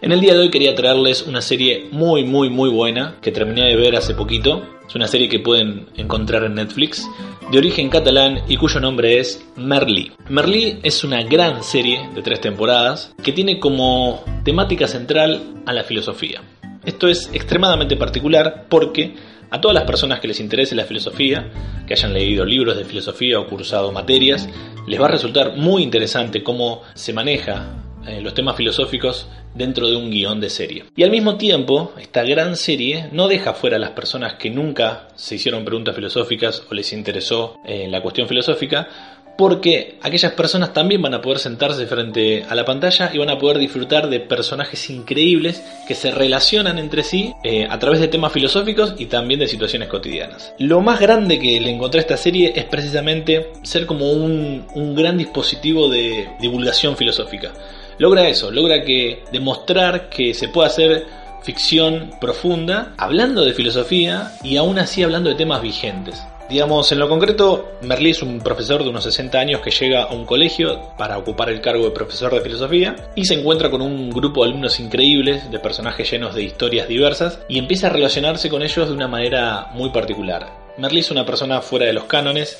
En 0.00 0.10
el 0.10 0.22
día 0.22 0.32
de 0.32 0.40
hoy 0.40 0.50
quería 0.50 0.74
traerles 0.74 1.26
una 1.26 1.42
serie 1.42 1.86
muy 1.92 2.24
muy 2.24 2.48
muy 2.48 2.70
buena 2.70 3.18
que 3.20 3.30
terminé 3.30 3.68
de 3.68 3.76
ver 3.76 3.94
hace 3.94 4.14
poquito. 4.14 4.73
Es 4.88 4.94
una 4.94 5.08
serie 5.08 5.28
que 5.28 5.40
pueden 5.40 5.86
encontrar 5.96 6.44
en 6.44 6.54
Netflix, 6.54 7.08
de 7.50 7.58
origen 7.58 7.88
catalán 7.88 8.42
y 8.48 8.56
cuyo 8.56 8.80
nombre 8.80 9.18
es 9.18 9.44
Merlí. 9.56 10.12
Merlí 10.28 10.78
es 10.82 11.04
una 11.04 11.22
gran 11.22 11.62
serie 11.62 12.08
de 12.14 12.22
tres 12.22 12.40
temporadas 12.40 13.14
que 13.22 13.32
tiene 13.32 13.58
como 13.58 14.22
temática 14.44 14.86
central 14.86 15.62
a 15.66 15.72
la 15.72 15.84
filosofía. 15.84 16.42
Esto 16.84 17.08
es 17.08 17.30
extremadamente 17.32 17.96
particular 17.96 18.66
porque 18.68 19.14
a 19.50 19.60
todas 19.60 19.74
las 19.74 19.84
personas 19.84 20.20
que 20.20 20.28
les 20.28 20.40
interese 20.40 20.74
la 20.74 20.84
filosofía, 20.84 21.50
que 21.86 21.94
hayan 21.94 22.12
leído 22.12 22.44
libros 22.44 22.76
de 22.76 22.84
filosofía 22.84 23.38
o 23.38 23.46
cursado 23.46 23.92
materias, 23.92 24.48
les 24.86 25.00
va 25.00 25.06
a 25.06 25.10
resultar 25.10 25.56
muy 25.56 25.82
interesante 25.82 26.42
cómo 26.42 26.82
se 26.94 27.12
maneja 27.12 27.83
eh, 28.06 28.20
los 28.20 28.34
temas 28.34 28.56
filosóficos 28.56 29.26
dentro 29.54 29.88
de 29.88 29.96
un 29.96 30.10
guion 30.10 30.40
de 30.40 30.50
serie. 30.50 30.84
Y 30.96 31.02
al 31.02 31.10
mismo 31.10 31.36
tiempo, 31.36 31.92
esta 31.98 32.22
gran 32.24 32.56
serie 32.56 33.08
no 33.12 33.28
deja 33.28 33.54
fuera 33.54 33.76
a 33.76 33.80
las 33.80 33.90
personas 33.90 34.34
que 34.34 34.50
nunca 34.50 35.08
se 35.14 35.36
hicieron 35.36 35.64
preguntas 35.64 35.94
filosóficas 35.94 36.62
o 36.70 36.74
les 36.74 36.92
interesó 36.92 37.56
eh, 37.66 37.86
la 37.88 38.02
cuestión 38.02 38.28
filosófica, 38.28 38.88
porque 39.36 39.98
aquellas 40.02 40.32
personas 40.32 40.72
también 40.72 41.02
van 41.02 41.14
a 41.14 41.20
poder 41.20 41.38
sentarse 41.38 41.86
frente 41.86 42.44
a 42.48 42.54
la 42.54 42.64
pantalla 42.64 43.10
y 43.12 43.18
van 43.18 43.30
a 43.30 43.38
poder 43.38 43.58
disfrutar 43.58 44.08
de 44.08 44.20
personajes 44.20 44.90
increíbles 44.90 45.62
que 45.88 45.94
se 45.94 46.10
relacionan 46.10 46.78
entre 46.78 47.02
sí 47.02 47.32
eh, 47.42 47.66
a 47.68 47.78
través 47.78 48.00
de 48.00 48.08
temas 48.08 48.32
filosóficos 48.32 48.94
y 48.98 49.06
también 49.06 49.40
de 49.40 49.48
situaciones 49.48 49.88
cotidianas. 49.88 50.54
Lo 50.58 50.80
más 50.80 51.00
grande 51.00 51.38
que 51.38 51.60
le 51.60 51.70
encontré 51.70 52.00
a 52.00 52.02
esta 52.02 52.16
serie 52.16 52.52
es 52.54 52.64
precisamente 52.64 53.52
ser 53.62 53.86
como 53.86 54.12
un, 54.12 54.66
un 54.74 54.94
gran 54.94 55.18
dispositivo 55.18 55.88
de 55.88 56.28
divulgación 56.40 56.96
filosófica. 56.96 57.52
Logra 57.98 58.28
eso, 58.28 58.50
logra 58.50 58.82
que 58.82 59.22
demostrar 59.32 60.08
que 60.08 60.34
se 60.34 60.48
puede 60.48 60.68
hacer 60.68 61.06
ficción 61.42 62.12
profunda 62.20 62.94
hablando 62.96 63.44
de 63.44 63.52
filosofía 63.52 64.32
y 64.42 64.56
aún 64.56 64.78
así 64.78 65.02
hablando 65.02 65.28
de 65.28 65.36
temas 65.36 65.62
vigentes. 65.62 66.20
Digamos, 66.48 66.92
en 66.92 66.98
lo 66.98 67.08
concreto, 67.08 67.78
Merlí 67.80 68.10
es 68.10 68.22
un 68.22 68.38
profesor 68.38 68.82
de 68.82 68.90
unos 68.90 69.04
60 69.04 69.38
años 69.38 69.60
que 69.62 69.70
llega 69.70 70.02
a 70.02 70.12
un 70.12 70.26
colegio 70.26 70.90
para 70.98 71.16
ocupar 71.16 71.48
el 71.48 71.62
cargo 71.62 71.84
de 71.84 71.90
profesor 71.90 72.34
de 72.34 72.42
filosofía 72.42 72.96
y 73.14 73.24
se 73.24 73.34
encuentra 73.34 73.70
con 73.70 73.80
un 73.80 74.10
grupo 74.10 74.42
de 74.42 74.50
alumnos 74.50 74.78
increíbles, 74.78 75.50
de 75.50 75.58
personajes 75.58 76.10
llenos 76.10 76.34
de 76.34 76.42
historias 76.42 76.86
diversas, 76.86 77.40
y 77.48 77.58
empieza 77.58 77.86
a 77.86 77.90
relacionarse 77.90 78.50
con 78.50 78.62
ellos 78.62 78.88
de 78.88 78.94
una 78.94 79.08
manera 79.08 79.68
muy 79.72 79.88
particular. 79.88 80.64
Merlí 80.76 81.00
es 81.00 81.10
una 81.10 81.24
persona 81.24 81.62
fuera 81.62 81.86
de 81.86 81.94
los 81.94 82.04
cánones, 82.04 82.58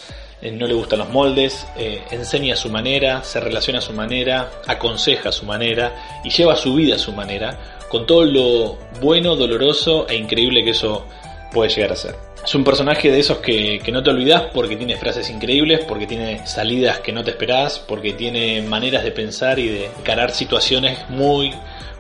no 0.52 0.66
le 0.66 0.74
gustan 0.74 0.98
los 0.98 1.08
moldes, 1.10 1.66
eh, 1.76 2.02
enseña 2.10 2.54
a 2.54 2.56
su 2.56 2.68
manera, 2.68 3.22
se 3.24 3.40
relaciona 3.40 3.78
a 3.78 3.82
su 3.82 3.92
manera, 3.92 4.50
aconseja 4.66 5.30
a 5.30 5.32
su 5.32 5.46
manera 5.46 6.20
y 6.24 6.30
lleva 6.30 6.56
su 6.56 6.74
vida 6.74 6.96
a 6.96 6.98
su 6.98 7.12
manera, 7.12 7.58
con 7.88 8.06
todo 8.06 8.24
lo 8.24 8.78
bueno, 9.00 9.36
doloroso 9.36 10.06
e 10.08 10.16
increíble 10.16 10.64
que 10.64 10.70
eso 10.70 11.06
puede 11.52 11.70
llegar 11.70 11.92
a 11.92 11.96
ser. 11.96 12.16
Es 12.44 12.54
un 12.54 12.62
personaje 12.62 13.10
de 13.10 13.20
esos 13.20 13.38
que, 13.38 13.80
no 13.90 14.02
te 14.02 14.10
olvidas 14.10 14.42
porque 14.52 14.76
tiene 14.76 14.96
frases 14.96 15.30
increíbles, 15.30 15.80
porque 15.88 16.06
tiene 16.06 16.46
salidas 16.46 17.00
que 17.00 17.10
no 17.10 17.24
te 17.24 17.30
esperás, 17.30 17.78
porque 17.78 18.12
tiene 18.12 18.60
maneras 18.60 19.02
de 19.02 19.12
pensar 19.12 19.58
y 19.58 19.68
de 19.68 19.86
encarar 19.86 20.30
situaciones 20.30 20.98
muy, 21.08 21.54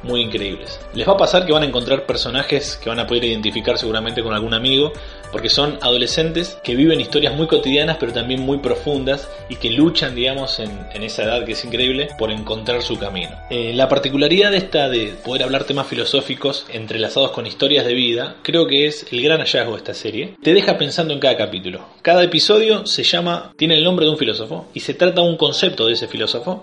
muy 0.04 0.20
increíbles. 0.20 0.80
Les 0.94 1.08
va 1.08 1.14
a 1.14 1.16
pasar 1.16 1.46
que 1.46 1.52
van 1.52 1.62
a 1.62 1.66
encontrar 1.66 2.06
personajes 2.06 2.78
que 2.82 2.88
van 2.88 3.00
a 3.00 3.06
poder 3.06 3.24
identificar 3.24 3.78
seguramente 3.78 4.22
con 4.22 4.32
algún 4.32 4.54
amigo, 4.54 4.92
porque 5.32 5.48
son 5.48 5.78
adolescentes 5.80 6.58
que 6.62 6.76
viven 6.76 7.00
historias 7.00 7.34
muy 7.34 7.46
cotidianas 7.46 7.96
pero 7.98 8.12
también 8.12 8.40
muy 8.40 8.58
profundas 8.58 9.28
y 9.48 9.56
que 9.56 9.70
luchan, 9.70 10.14
digamos, 10.14 10.60
en, 10.60 10.72
esa 11.02 11.24
edad 11.24 11.44
que 11.44 11.52
es 11.52 11.64
increíble 11.64 12.08
por 12.18 12.30
encontrar 12.30 12.82
su 12.82 12.98
camino. 12.98 13.32
Eh, 13.50 13.72
la 13.74 13.88
particularidad 13.88 14.50
de 14.52 14.58
esta 14.58 14.88
de 14.88 15.14
poder 15.24 15.42
hablar 15.42 15.64
temas 15.64 15.86
filosóficos 15.86 16.66
entrelazados 16.72 17.32
con 17.32 17.46
historias 17.46 17.84
de 17.84 17.94
vida, 17.94 18.36
creo 18.42 18.66
que 18.66 18.86
es 18.86 19.06
el 19.12 19.22
gran 19.22 19.40
hallazgo 19.40 19.72
de 19.72 19.78
esta 19.78 19.94
serie. 19.94 20.36
Te 20.42 20.54
deja 20.54 20.78
pensando 20.78 21.12
en 21.12 21.20
cada 21.20 21.36
capítulo. 21.36 21.84
Cada 22.02 22.22
episodio 22.22 22.86
se 22.86 23.02
llama, 23.02 23.52
tiene 23.56 23.74
el 23.74 23.84
nombre 23.84 24.06
de 24.06 24.12
un 24.12 24.18
filósofo 24.18 24.66
y 24.72 24.80
se 24.80 24.94
trata 24.94 25.20
un 25.22 25.36
concepto 25.36 25.86
de 25.86 25.94
ese 25.94 26.08
filósofo 26.08 26.62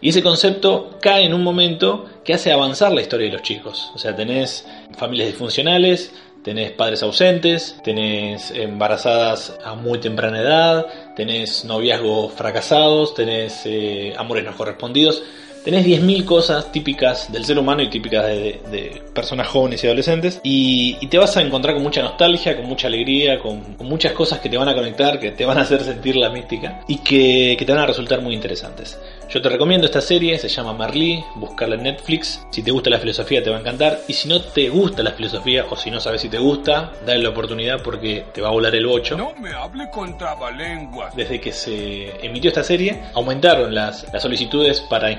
y 0.00 0.10
ese 0.10 0.22
concepto 0.22 0.98
cae 1.00 1.24
en 1.24 1.34
un 1.34 1.42
momento 1.42 2.06
que 2.24 2.34
hace 2.34 2.52
avanzar 2.52 2.92
la 2.92 3.00
historia 3.00 3.26
de 3.26 3.32
los 3.32 3.42
chicos. 3.42 3.90
O 3.94 3.98
sea, 3.98 4.14
tenés 4.14 4.66
familias 4.96 5.28
disfuncionales, 5.28 6.12
tenés 6.42 6.70
padres 6.72 7.02
ausentes, 7.02 7.76
tenés 7.82 8.50
embarazadas 8.52 9.58
a 9.64 9.74
muy 9.74 9.98
temprana 9.98 10.40
edad, 10.40 10.86
tenés 11.16 11.64
noviazgos 11.64 12.32
fracasados, 12.32 13.14
tenés 13.14 13.62
eh, 13.64 14.14
amores 14.16 14.44
no 14.44 14.56
correspondidos. 14.56 15.22
Tenés 15.64 15.84
10.000 15.84 16.24
cosas 16.24 16.72
típicas 16.72 17.30
del 17.30 17.44
ser 17.44 17.58
humano 17.58 17.82
y 17.82 17.90
típicas 17.90 18.24
de, 18.26 19.02
personas 19.12 19.48
jóvenes 19.48 19.82
y 19.82 19.86
adolescentes. 19.86 20.40
Y, 20.42 21.06
te 21.08 21.18
vas 21.18 21.36
a 21.36 21.42
encontrar 21.42 21.74
con 21.74 21.82
mucha 21.82 22.00
nostalgia, 22.00 22.56
con 22.56 22.66
mucha 22.66 22.86
alegría, 22.86 23.38
con, 23.38 23.76
muchas 23.80 24.12
cosas 24.12 24.38
que 24.38 24.48
te 24.48 24.56
van 24.56 24.68
a 24.68 24.74
conectar, 24.74 25.18
que 25.18 25.32
te 25.32 25.44
van 25.44 25.58
a 25.58 25.62
hacer 25.62 25.82
sentir 25.82 26.16
la 26.16 26.30
mística 26.30 26.80
y 26.88 26.98
que 26.98 27.56
te 27.58 27.72
van 27.72 27.82
a 27.82 27.86
resultar 27.86 28.22
muy 28.22 28.34
interesantes. 28.34 28.98
Yo 29.28 29.42
te 29.42 29.50
recomiendo 29.50 29.84
esta 29.84 30.00
serie, 30.00 30.38
se 30.38 30.48
llama 30.48 30.72
Marley, 30.72 31.22
buscarla 31.34 31.74
en 31.74 31.82
Netflix. 31.82 32.46
Si 32.50 32.62
te 32.62 32.70
gusta 32.70 32.88
la 32.88 32.98
filosofía 32.98 33.42
te 33.42 33.50
va 33.50 33.58
a 33.58 33.60
encantar. 33.60 34.00
Y 34.08 34.14
si 34.14 34.26
no 34.26 34.40
te 34.40 34.70
gusta 34.70 35.02
la 35.02 35.10
filosofía 35.10 35.66
o 35.68 35.76
si 35.76 35.90
no 35.90 36.00
sabes 36.00 36.22
si 36.22 36.30
te 36.30 36.38
gusta, 36.38 36.92
dale 37.04 37.22
la 37.22 37.28
oportunidad 37.28 37.82
porque 37.82 38.24
te 38.32 38.40
va 38.40 38.48
a 38.48 38.52
volar 38.52 38.74
el 38.74 38.86
bocho. 38.86 39.18
No 39.18 39.34
me 39.38 39.52
hable 39.52 39.90
con 39.90 40.16
trabalenguas. 40.16 41.14
Desde 41.14 41.38
que 41.42 41.52
se 41.52 42.24
emitió 42.24 42.48
esta 42.48 42.64
serie, 42.64 43.02
aumentaron 43.12 43.74
las, 43.74 44.06
solicitudes 44.18 44.80
para, 44.80 45.10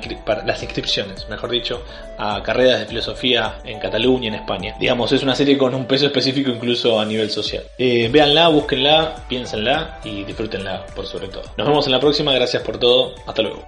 las 0.43 0.63
inscripciones, 0.63 1.29
mejor 1.29 1.51
dicho, 1.51 1.83
a 2.17 2.41
carreras 2.41 2.79
de 2.79 2.87
filosofía 2.87 3.59
en 3.63 3.79
Cataluña, 3.79 4.29
en 4.29 4.35
España. 4.35 4.75
Digamos, 4.79 5.11
es 5.11 5.21
una 5.21 5.35
serie 5.35 5.55
con 5.55 5.75
un 5.75 5.85
peso 5.85 6.07
específico 6.07 6.49
incluso 6.49 6.99
a 6.99 7.05
nivel 7.05 7.29
social. 7.29 7.63
Eh, 7.77 8.09
véanla, 8.11 8.47
búsquenla, 8.47 9.17
piénsenla 9.27 9.99
y 10.03 10.23
disfrútenla 10.23 10.87
por 10.95 11.05
sobre 11.05 11.27
todo. 11.27 11.43
Nos 11.57 11.67
vemos 11.67 11.85
en 11.85 11.91
la 11.91 11.99
próxima, 11.99 12.33
gracias 12.33 12.63
por 12.63 12.79
todo, 12.79 13.13
hasta 13.27 13.43
luego. 13.43 13.63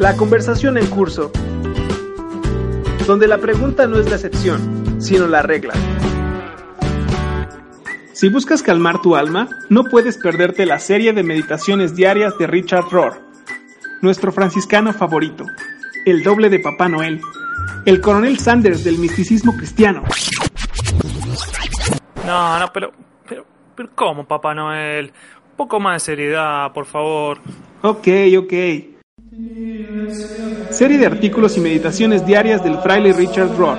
La 0.00 0.16
conversación 0.16 0.78
en 0.78 0.86
curso, 0.86 1.30
donde 3.06 3.28
la 3.28 3.36
pregunta 3.36 3.86
no 3.86 3.98
es 3.98 4.08
la 4.08 4.14
excepción, 4.14 4.98
sino 4.98 5.26
la 5.26 5.42
regla. 5.42 5.74
Si 8.14 8.30
buscas 8.30 8.62
calmar 8.62 9.02
tu 9.02 9.14
alma, 9.14 9.50
no 9.68 9.84
puedes 9.84 10.16
perderte 10.16 10.64
la 10.64 10.78
serie 10.78 11.12
de 11.12 11.22
meditaciones 11.22 11.94
diarias 11.94 12.38
de 12.38 12.46
Richard 12.46 12.88
Rohr, 12.90 13.20
nuestro 14.00 14.32
franciscano 14.32 14.94
favorito, 14.94 15.44
el 16.06 16.22
doble 16.22 16.48
de 16.48 16.60
Papá 16.60 16.88
Noel, 16.88 17.20
el 17.84 18.00
coronel 18.00 18.38
Sanders 18.38 18.82
del 18.82 18.96
misticismo 18.96 19.54
cristiano. 19.54 20.04
No, 22.24 22.58
no, 22.58 22.72
pero, 22.72 22.90
pero, 23.28 23.44
pero 23.74 23.90
¿cómo, 23.94 24.24
Papá 24.26 24.54
Noel? 24.54 25.12
Un 25.50 25.56
poco 25.58 25.78
más 25.78 25.96
de 25.96 26.00
seriedad, 26.00 26.72
por 26.72 26.86
favor. 26.86 27.38
Ok, 27.82 28.08
ok. 28.38 28.89
Serie 30.70 30.98
de 30.98 31.06
artículos 31.06 31.56
y 31.56 31.60
meditaciones 31.60 32.26
diarias 32.26 32.64
del 32.64 32.78
fraile 32.78 33.12
Richard 33.12 33.56
Rohr. 33.56 33.78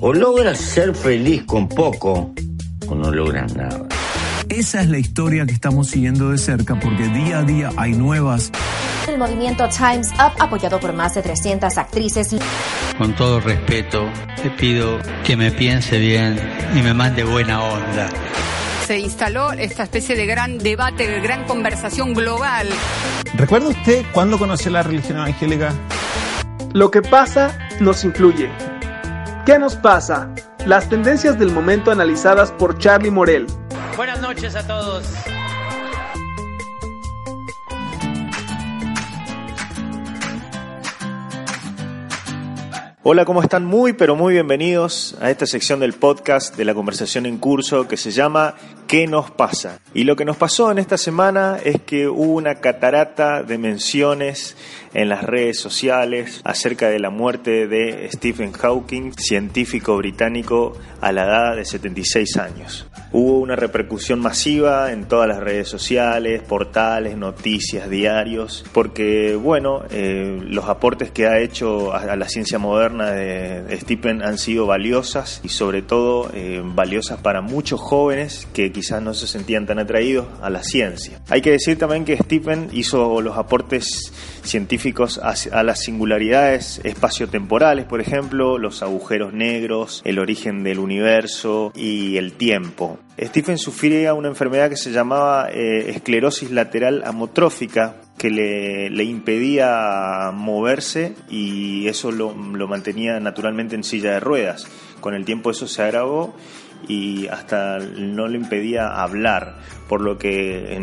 O 0.00 0.14
logras 0.14 0.58
ser 0.58 0.94
feliz 0.94 1.44
con 1.44 1.68
poco 1.68 2.32
o 2.88 2.94
no 2.94 3.10
logras 3.10 3.54
nada. 3.54 3.86
Esa 4.48 4.80
es 4.80 4.88
la 4.88 4.98
historia 4.98 5.44
que 5.44 5.52
estamos 5.52 5.88
siguiendo 5.88 6.30
de 6.30 6.38
cerca 6.38 6.80
porque 6.80 7.08
día 7.08 7.40
a 7.40 7.42
día 7.42 7.70
hay 7.76 7.92
nuevas. 7.92 8.50
El 9.06 9.18
movimiento 9.18 9.68
Times 9.68 10.12
Up, 10.14 10.32
apoyado 10.38 10.80
por 10.80 10.94
más 10.94 11.14
de 11.14 11.20
300 11.22 11.76
actrices. 11.76 12.34
Con 12.98 13.14
todo 13.14 13.40
respeto, 13.40 14.10
te 14.42 14.48
pido 14.48 14.98
que 15.22 15.36
me 15.36 15.50
piense 15.50 15.98
bien 15.98 16.40
y 16.74 16.80
me 16.80 16.94
mande 16.94 17.24
buena 17.24 17.62
onda. 17.62 18.08
Se 18.86 18.98
instaló 18.98 19.52
esta 19.52 19.82
especie 19.82 20.16
de 20.16 20.24
gran 20.24 20.56
debate, 20.56 21.06
de 21.06 21.20
gran 21.20 21.44
conversación 21.44 22.14
global. 22.14 22.68
¿Recuerda 23.34 23.68
usted 23.68 24.02
cuándo 24.12 24.38
conoció 24.38 24.70
la 24.70 24.82
religión 24.82 25.18
evangélica? 25.18 25.74
Lo 26.72 26.90
que 26.90 27.02
pasa 27.02 27.68
nos 27.80 28.02
influye. 28.02 28.48
¿Qué 29.44 29.58
nos 29.58 29.76
pasa? 29.76 30.30
Las 30.64 30.88
tendencias 30.88 31.38
del 31.38 31.50
momento 31.50 31.90
analizadas 31.90 32.50
por 32.50 32.78
Charlie 32.78 33.10
Morel. 33.10 33.46
Buenas 33.96 34.22
noches 34.22 34.56
a 34.56 34.66
todos. 34.66 35.04
Hola, 43.08 43.24
¿cómo 43.24 43.40
están? 43.40 43.64
Muy, 43.64 43.92
pero 43.92 44.16
muy 44.16 44.34
bienvenidos 44.34 45.16
a 45.20 45.30
esta 45.30 45.46
sección 45.46 45.78
del 45.78 45.92
podcast 45.92 46.56
de 46.56 46.64
la 46.64 46.74
conversación 46.74 47.24
en 47.24 47.38
curso 47.38 47.86
que 47.86 47.96
se 47.96 48.10
llama 48.10 48.56
¿Qué 48.86 49.08
nos 49.08 49.32
pasa? 49.32 49.80
Y 49.94 50.04
lo 50.04 50.14
que 50.14 50.24
nos 50.24 50.36
pasó 50.36 50.70
en 50.70 50.78
esta 50.78 50.96
semana 50.96 51.58
es 51.64 51.80
que 51.80 52.06
hubo 52.06 52.34
una 52.34 52.56
catarata 52.56 53.42
de 53.42 53.58
menciones 53.58 54.56
en 54.94 55.08
las 55.08 55.24
redes 55.24 55.58
sociales 55.58 56.40
acerca 56.44 56.88
de 56.88 57.00
la 57.00 57.10
muerte 57.10 57.66
de 57.66 58.08
Stephen 58.12 58.52
Hawking, 58.52 59.12
científico 59.18 59.96
británico 59.96 60.74
a 61.00 61.10
la 61.10 61.24
edad 61.24 61.56
de 61.56 61.64
76 61.64 62.36
años. 62.36 62.86
Hubo 63.12 63.38
una 63.38 63.56
repercusión 63.56 64.20
masiva 64.20 64.92
en 64.92 65.06
todas 65.06 65.28
las 65.28 65.38
redes 65.40 65.68
sociales, 65.68 66.42
portales, 66.42 67.16
noticias, 67.16 67.90
diarios, 67.90 68.64
porque, 68.72 69.36
bueno, 69.36 69.82
eh, 69.90 70.40
los 70.42 70.66
aportes 70.66 71.10
que 71.10 71.26
ha 71.26 71.40
hecho 71.40 71.92
a, 71.92 72.16
la 72.16 72.28
ciencia 72.28 72.58
moderna 72.58 73.10
de, 73.10 73.78
Stephen 73.80 74.22
han 74.22 74.38
sido 74.38 74.66
valiosas 74.66 75.40
y 75.44 75.48
sobre 75.48 75.82
todo 75.82 76.30
eh, 76.34 76.62
valiosas 76.64 77.20
para 77.20 77.40
muchos 77.40 77.80
jóvenes 77.80 78.48
que 78.52 78.70
quizás 78.76 79.00
no 79.00 79.14
se 79.14 79.26
sentían 79.26 79.64
tan 79.64 79.78
atraídos 79.78 80.26
a 80.42 80.50
la 80.50 80.62
ciencia. 80.62 81.18
Hay 81.30 81.40
que 81.40 81.50
decir 81.50 81.78
también 81.78 82.04
que 82.04 82.18
Stephen 82.18 82.68
hizo 82.72 83.22
los 83.22 83.38
aportes 83.38 84.12
científicos 84.42 85.18
a, 85.18 85.62
las 85.62 85.80
singularidades 85.80 86.82
espaciotemporales, 86.84 87.86
por 87.86 88.02
ejemplo, 88.02 88.58
los 88.58 88.82
agujeros 88.82 89.32
negros, 89.32 90.02
el 90.04 90.18
origen 90.18 90.62
del 90.62 90.78
universo 90.78 91.72
y 91.74 92.18
el 92.18 92.34
tiempo. 92.34 92.98
Stephen 93.18 93.56
sufría 93.56 94.12
una 94.12 94.28
enfermedad 94.28 94.68
que 94.68 94.76
se 94.76 94.92
llamaba 94.92 95.48
eh, 95.50 95.88
esclerosis 95.88 96.50
lateral 96.50 97.02
amotrófica, 97.06 97.96
que 98.18 98.28
le, 98.28 99.04
impedía 99.04 100.32
moverse 100.34 101.14
y 101.30 101.88
eso 101.88 102.12
lo, 102.12 102.34
lo 102.34 102.68
mantenía 102.68 103.20
naturalmente 103.20 103.74
en 103.74 103.84
silla 103.84 104.12
de 104.12 104.20
ruedas. 104.20 104.66
Con 105.00 105.14
el 105.14 105.24
tiempo 105.24 105.50
eso 105.50 105.66
se 105.66 105.82
agravó 105.82 106.34
y 106.88 107.26
hasta 107.28 107.78
no 107.78 108.28
le 108.28 108.38
impedía 108.38 109.02
hablar, 109.02 109.56
por 109.88 110.00
lo 110.00 110.18
que 110.18 110.76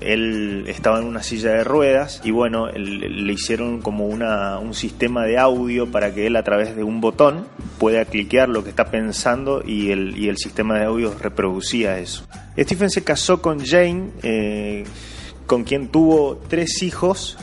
él 0.00 0.64
estaba 0.68 1.00
en 1.00 1.06
una 1.06 1.22
silla 1.22 1.50
de 1.52 1.64
ruedas 1.64 2.20
y 2.24 2.30
bueno, 2.30 2.68
le 2.70 3.32
hicieron 3.32 3.80
como 3.80 4.06
una, 4.06 4.58
un 4.58 4.74
sistema 4.74 5.24
de 5.24 5.38
audio 5.38 5.90
para 5.90 6.14
que 6.14 6.26
él 6.26 6.36
a 6.36 6.42
través 6.42 6.76
de 6.76 6.82
un 6.82 7.00
botón 7.00 7.46
pueda 7.78 8.04
cliquear 8.04 8.48
lo 8.48 8.62
que 8.62 8.70
está 8.70 8.90
pensando 8.90 9.62
y 9.64 9.90
el, 9.90 10.16
y 10.18 10.28
el 10.28 10.36
sistema 10.36 10.78
de 10.78 10.84
audio 10.84 11.14
reproducía 11.18 11.98
eso. 11.98 12.26
Stephen 12.58 12.90
se 12.90 13.02
casó 13.04 13.40
con 13.40 13.64
Jane, 13.64 14.10
eh, 14.22 14.84
con 15.46 15.64
quien 15.64 15.88
tuvo 15.88 16.40
tres 16.48 16.82
hijos 16.82 17.38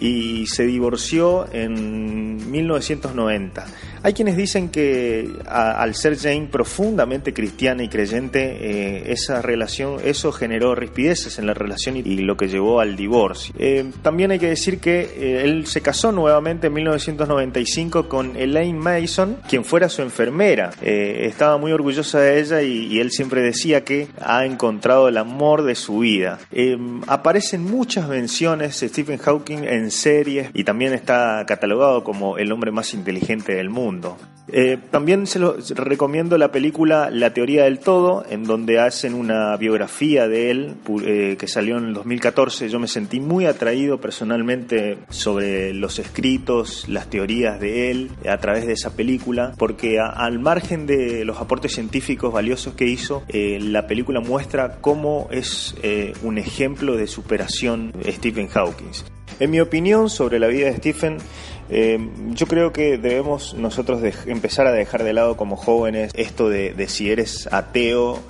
y 0.00 0.46
se 0.46 0.64
divorció 0.64 1.46
en 1.52 2.50
1990. 2.50 3.66
Hay 4.06 4.12
quienes 4.12 4.36
dicen 4.36 4.68
que 4.68 5.28
al 5.48 5.96
ser 5.96 6.16
Jane 6.16 6.46
profundamente 6.48 7.34
cristiana 7.34 7.82
y 7.82 7.88
creyente, 7.88 8.38
eh, 8.60 9.10
esa 9.10 9.42
relación, 9.42 9.96
eso 10.04 10.30
generó 10.30 10.76
rispideces 10.76 11.40
en 11.40 11.46
la 11.46 11.54
relación 11.54 11.96
y, 11.96 12.18
lo 12.18 12.36
que 12.36 12.46
llevó 12.46 12.78
al 12.78 12.94
divorcio. 12.94 13.52
Eh, 13.58 13.90
también 14.02 14.30
hay 14.30 14.38
que 14.38 14.48
decir 14.48 14.78
que 14.78 15.00
eh, 15.00 15.42
él 15.42 15.66
se 15.66 15.80
casó 15.80 16.12
nuevamente 16.12 16.68
en 16.68 16.74
1995 16.74 18.08
con 18.08 18.36
Elaine 18.36 18.78
Mason, 18.78 19.38
quien 19.48 19.64
fuera 19.64 19.88
su 19.88 20.02
enfermera. 20.02 20.70
estaba 20.80 21.58
muy 21.58 21.72
orgullosa 21.72 22.20
de 22.20 22.38
ella 22.38 22.62
y, 22.62 22.86
y, 22.86 23.00
él 23.00 23.10
siempre 23.10 23.42
decía 23.42 23.82
que 23.82 24.06
ha 24.20 24.44
encontrado 24.44 25.08
el 25.08 25.16
amor 25.16 25.64
de 25.64 25.74
su 25.74 25.98
vida. 25.98 26.38
aparecen 27.08 27.64
muchas 27.64 28.08
menciones 28.08 28.78
de 28.78 28.88
Stephen 28.88 29.18
Hawking 29.18 29.64
en 29.64 29.90
series 29.90 30.50
y 30.54 30.62
también 30.62 30.92
está 30.92 31.44
catalogado 31.44 32.04
como 32.04 32.38
el 32.38 32.52
hombre 32.52 32.70
más 32.70 32.94
inteligente 32.94 33.56
del 33.56 33.68
mundo. 33.68 33.95
Eh, 34.48 34.78
también 34.90 35.26
se 35.26 35.38
lo 35.38 35.56
recomiendo 35.74 36.38
la 36.38 36.52
película 36.52 37.10
La 37.10 37.34
teoría 37.34 37.64
del 37.64 37.80
todo, 37.80 38.24
en 38.28 38.44
donde 38.44 38.78
hacen 38.78 39.14
una 39.14 39.56
biografía 39.56 40.28
de 40.28 40.50
él 40.50 40.74
eh, 41.04 41.36
que 41.38 41.48
salió 41.48 41.78
en 41.78 41.86
el 41.86 41.94
2014. 41.94 42.68
Yo 42.68 42.78
me 42.78 42.88
sentí 42.88 43.18
muy 43.18 43.46
atraído 43.46 44.00
personalmente 44.00 44.98
sobre 45.08 45.74
los 45.74 45.98
escritos, 45.98 46.88
las 46.88 47.10
teorías 47.10 47.58
de 47.60 47.90
él 47.90 48.10
a 48.28 48.38
través 48.38 48.66
de 48.66 48.74
esa 48.74 48.90
película, 48.90 49.52
porque 49.58 49.98
al 49.98 50.38
margen 50.38 50.86
de 50.86 51.24
los 51.24 51.38
aportes 51.38 51.72
científicos 51.72 52.32
valiosos 52.32 52.74
que 52.74 52.86
hizo, 52.86 53.24
eh, 53.28 53.58
la 53.60 53.86
película 53.86 54.20
muestra 54.20 54.76
cómo 54.80 55.28
es 55.30 55.74
un 56.22 56.38
ejemplo 56.38 56.96
de 56.96 57.06
superación 57.06 57.92
Stephen 58.04 58.48
Hawking. 58.48 58.92
En 59.38 59.50
mi 59.50 59.60
opinión 59.60 60.08
sobre 60.08 60.38
la 60.38 60.46
vida 60.46 60.66
de 60.66 60.76
Stephen, 60.76 61.18
eh, 61.68 61.98
yo 62.30 62.46
creo 62.46 62.72
que 62.72 62.98
debemos 62.98 63.54
nosotros 63.54 64.02
empezar 64.26 64.66
a 64.66 64.72
dejar 64.72 65.02
de 65.04 65.12
lado 65.12 65.36
como 65.36 65.56
jóvenes 65.56 66.12
esto 66.14 66.48
de, 66.48 66.72
de 66.74 66.88
si 66.88 67.10
eres 67.10 67.48
ateo 67.52 68.22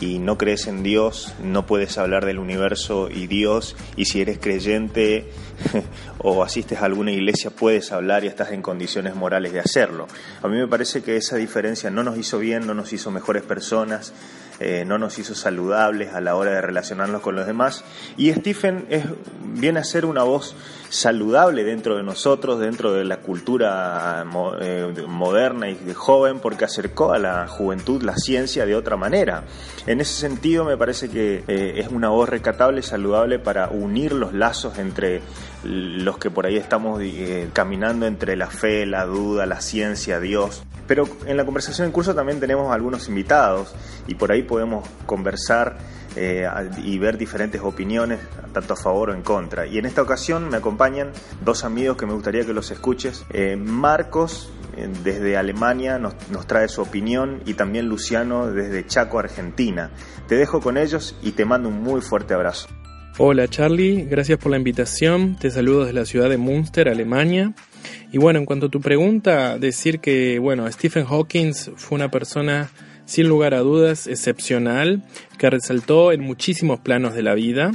y 0.00 0.18
no 0.18 0.38
crees 0.38 0.66
en 0.66 0.82
Dios, 0.82 1.34
no 1.42 1.66
puedes 1.66 1.98
hablar 1.98 2.24
del 2.24 2.38
universo 2.38 3.08
y 3.10 3.26
Dios, 3.26 3.76
y 3.96 4.04
si 4.04 4.20
eres 4.20 4.38
creyente 4.38 5.30
o 6.18 6.42
asistes 6.42 6.80
a 6.80 6.84
alguna 6.84 7.12
iglesia 7.12 7.50
puedes 7.50 7.90
hablar 7.92 8.24
y 8.24 8.28
estás 8.28 8.52
en 8.52 8.62
condiciones 8.62 9.14
morales 9.14 9.52
de 9.52 9.60
hacerlo. 9.60 10.06
A 10.42 10.48
mí 10.48 10.56
me 10.56 10.68
parece 10.68 11.02
que 11.02 11.16
esa 11.16 11.36
diferencia 11.36 11.90
no 11.90 12.02
nos 12.02 12.18
hizo 12.18 12.38
bien, 12.38 12.66
no 12.66 12.74
nos 12.74 12.92
hizo 12.92 13.10
mejores 13.10 13.42
personas, 13.42 14.12
eh, 14.60 14.84
no 14.84 14.98
nos 14.98 15.18
hizo 15.18 15.34
saludables 15.34 16.14
a 16.14 16.20
la 16.20 16.34
hora 16.34 16.50
de 16.52 16.60
relacionarnos 16.60 17.22
con 17.22 17.36
los 17.36 17.46
demás. 17.46 17.84
Y 18.16 18.32
Stephen 18.32 18.86
es, 18.88 19.04
viene 19.54 19.78
a 19.78 19.84
ser 19.84 20.04
una 20.04 20.24
voz 20.24 20.56
saludable 20.88 21.64
dentro 21.64 21.96
de 21.96 22.02
nosotros, 22.02 22.58
dentro 22.58 22.92
de 22.92 23.04
la 23.04 23.18
cultura 23.18 24.24
eh, 24.60 25.04
moderna 25.06 25.68
y 25.70 25.74
de 25.74 25.94
joven, 25.94 26.40
porque 26.40 26.64
acercó 26.64 27.12
a 27.12 27.18
la 27.18 27.46
juventud 27.46 28.02
la 28.02 28.16
ciencia 28.16 28.66
de 28.66 28.74
otra 28.74 28.96
manera. 28.96 29.44
En 29.86 30.00
ese 30.00 30.14
sentido 30.14 30.64
me 30.64 30.76
parece 30.76 31.08
que 31.08 31.44
eh, 31.46 31.74
es 31.76 31.88
una 31.88 32.08
voz 32.08 32.28
recatable, 32.28 32.82
saludable 32.82 33.38
para 33.38 33.68
unir 33.68 34.12
los 34.12 34.32
lazos 34.32 34.78
entre 34.78 35.22
los 35.62 36.18
que 36.18 36.30
por 36.30 36.46
ahí 36.46 36.56
estamos 36.56 37.00
caminando 37.52 38.06
entre 38.06 38.36
la 38.36 38.46
fe, 38.46 38.86
la 38.86 39.04
duda, 39.06 39.44
la 39.46 39.60
ciencia, 39.60 40.20
Dios. 40.20 40.62
Pero 40.88 41.06
en 41.26 41.36
la 41.36 41.44
conversación 41.44 41.86
en 41.86 41.92
curso 41.92 42.14
también 42.14 42.40
tenemos 42.40 42.72
algunos 42.72 43.08
invitados 43.08 43.74
y 44.08 44.14
por 44.16 44.32
ahí 44.32 44.42
podemos 44.42 44.88
conversar 45.06 45.78
eh, 46.16 46.48
y 46.82 46.98
ver 46.98 47.18
diferentes 47.18 47.60
opiniones, 47.60 48.18
tanto 48.52 48.72
a 48.72 48.76
favor 48.76 49.10
o 49.10 49.14
en 49.14 49.22
contra. 49.22 49.66
Y 49.66 49.78
en 49.78 49.86
esta 49.86 50.02
ocasión 50.02 50.48
me 50.48 50.56
acompañan 50.56 51.12
dos 51.44 51.62
amigos 51.62 51.96
que 51.96 52.06
me 52.06 52.14
gustaría 52.14 52.44
que 52.44 52.54
los 52.54 52.70
escuches. 52.70 53.24
Eh, 53.30 53.54
Marcos, 53.56 54.50
eh, 54.76 54.88
desde 55.04 55.36
Alemania, 55.36 55.98
nos, 55.98 56.14
nos 56.30 56.46
trae 56.46 56.68
su 56.68 56.80
opinión 56.80 57.42
y 57.44 57.54
también 57.54 57.86
Luciano 57.86 58.50
desde 58.50 58.86
Chaco, 58.86 59.18
Argentina. 59.18 59.90
Te 60.26 60.36
dejo 60.36 60.60
con 60.60 60.78
ellos 60.78 61.16
y 61.22 61.32
te 61.32 61.44
mando 61.44 61.68
un 61.68 61.82
muy 61.82 62.00
fuerte 62.00 62.32
abrazo. 62.32 62.66
Hola 63.20 63.48
Charlie, 63.48 64.04
gracias 64.04 64.38
por 64.38 64.52
la 64.52 64.58
invitación. 64.58 65.36
Te 65.36 65.50
saludo 65.50 65.80
desde 65.80 65.92
la 65.92 66.04
ciudad 66.04 66.30
de 66.30 66.36
Münster, 66.36 66.88
Alemania. 66.88 67.52
Y 68.12 68.18
bueno, 68.18 68.38
en 68.38 68.46
cuanto 68.46 68.66
a 68.66 68.70
tu 68.70 68.80
pregunta, 68.80 69.58
decir 69.58 70.00
que, 70.00 70.38
bueno, 70.38 70.70
Stephen 70.70 71.04
Hawking 71.04 71.52
fue 71.52 71.96
una 71.96 72.10
persona 72.10 72.70
sin 73.04 73.28
lugar 73.28 73.54
a 73.54 73.60
dudas 73.60 74.06
excepcional 74.06 75.02
que 75.38 75.50
resaltó 75.50 76.12
en 76.12 76.20
muchísimos 76.20 76.80
planos 76.80 77.14
de 77.14 77.22
la 77.22 77.34
vida. 77.34 77.72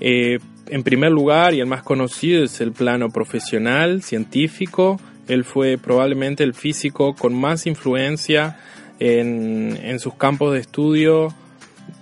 Eh, 0.00 0.38
en 0.68 0.82
primer 0.82 1.12
lugar, 1.12 1.54
y 1.54 1.60
el 1.60 1.66
más 1.66 1.82
conocido, 1.82 2.44
es 2.44 2.60
el 2.60 2.72
plano 2.72 3.10
profesional, 3.10 4.02
científico. 4.02 5.00
Él 5.28 5.44
fue 5.44 5.78
probablemente 5.78 6.44
el 6.44 6.54
físico 6.54 7.14
con 7.14 7.34
más 7.34 7.66
influencia 7.66 8.58
en, 8.98 9.78
en 9.82 9.98
sus 9.98 10.14
campos 10.14 10.52
de 10.52 10.60
estudio 10.60 11.34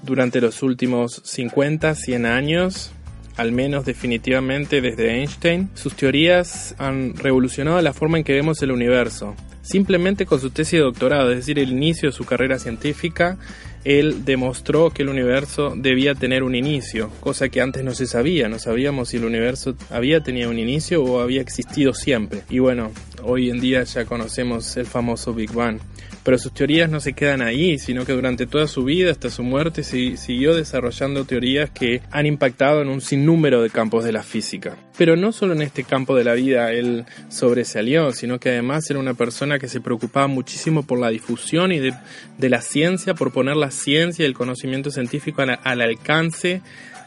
durante 0.02 0.40
los 0.40 0.62
últimos 0.62 1.20
50, 1.24 1.94
100 1.94 2.26
años 2.26 2.92
al 3.37 3.53
menos 3.53 3.85
definitivamente 3.85 4.81
desde 4.81 5.19
Einstein, 5.19 5.71
sus 5.75 5.95
teorías 5.95 6.75
han 6.79 7.16
revolucionado 7.16 7.81
la 7.81 7.93
forma 7.93 8.19
en 8.19 8.25
que 8.25 8.33
vemos 8.33 8.62
el 8.62 8.71
universo. 8.71 9.35
Simplemente 9.62 10.27
con 10.27 10.40
su 10.40 10.51
tesis 10.51 10.79
de 10.79 10.85
doctorado, 10.85 11.31
es 11.31 11.38
decir, 11.38 11.59
el 11.59 11.71
inicio 11.71 12.09
de 12.09 12.16
su 12.16 12.25
carrera 12.25 12.59
científica, 12.59 13.38
él 13.85 14.25
demostró 14.25 14.90
que 14.90 15.03
el 15.03 15.09
universo 15.09 15.75
debía 15.77 16.14
tener 16.14 16.43
un 16.43 16.55
inicio, 16.55 17.11
cosa 17.21 17.49
que 17.49 17.61
antes 17.61 17.83
no 17.85 17.95
se 17.95 18.07
sabía, 18.07 18.49
no 18.49 18.59
sabíamos 18.59 19.11
si 19.11 19.16
el 19.16 19.25
universo 19.25 19.75
había 19.90 20.21
tenido 20.21 20.51
un 20.51 20.59
inicio 20.59 21.03
o 21.03 21.21
había 21.21 21.40
existido 21.40 21.95
siempre. 21.95 22.43
Y 22.51 22.59
bueno, 22.59 22.90
hoy 23.22 23.50
en 23.50 23.61
día 23.61 23.83
ya 23.85 24.04
conocemos 24.04 24.76
el 24.76 24.87
famoso 24.87 25.33
Big 25.33 25.52
Bang 25.52 25.80
pero 26.22 26.38
sus 26.38 26.52
teorías 26.52 26.90
no 26.90 27.00
se 27.00 27.14
quedan 27.14 27.42
ahí, 27.42 27.78
sino 27.78 28.04
que 28.04 28.12
durante 28.12 28.46
toda 28.46 28.66
su 28.66 28.85
vida 28.85 29.11
hasta 29.11 29.30
su 29.30 29.42
muerte 29.42 29.83
siguió 29.83 30.54
desarrollando 30.54 31.24
teorías 31.24 31.70
que 31.70 32.02
han 32.11 32.26
impactado 32.26 32.83
en 32.83 32.88
un 32.88 33.00
sinnúmero 33.00 33.62
de 33.62 33.70
campos 33.70 34.04
de 34.04 34.12
la 34.12 34.22
física. 34.22 34.76
Pero 34.98 35.16
no 35.16 35.33
solo 35.33 35.54
en 35.54 35.62
este 35.62 35.85
campo 35.85 36.14
de 36.14 36.24
la 36.24 36.35
vida 36.35 36.72
él 36.72 37.06
sobresalió, 37.28 38.12
sino 38.12 38.38
que 38.38 38.50
además 38.50 38.88
era 38.90 39.00
una 39.00 39.14
persona 39.14 39.59
que 39.59 39.68
se 39.68 39.80
preocupaba 39.80 40.26
muchísimo 40.26 40.83
por 40.83 40.98
la 40.98 41.09
difusión 41.09 41.72
y 41.72 41.78
de, 41.78 42.48
la 42.48 42.61
ciencia, 42.61 43.14
por 43.14 43.33
poner 43.33 43.56
la 43.56 43.70
ciencia 43.70 44.24
y 44.24 44.26
el 44.26 44.35
conocimiento 44.35 44.90
científico 44.90 45.42
al 45.42 45.80
alcance 45.80 46.61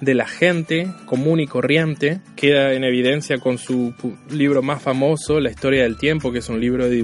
de 0.04 0.14
la 0.14 0.28
gente 0.28 0.88
común 1.06 1.40
y 1.40 1.48
corriente. 1.48 2.20
Queda 2.36 2.74
en 2.74 2.84
evidencia 2.84 3.38
con 3.38 3.58
su 3.58 3.94
libro 4.30 4.62
más 4.62 4.82
famoso, 4.82 5.40
La 5.40 5.50
historia 5.50 5.84
del 5.84 5.98
tiempo, 5.98 6.32
que 6.32 6.40
es 6.40 6.50
un 6.50 6.60
libro 6.60 6.90
de, 6.90 7.04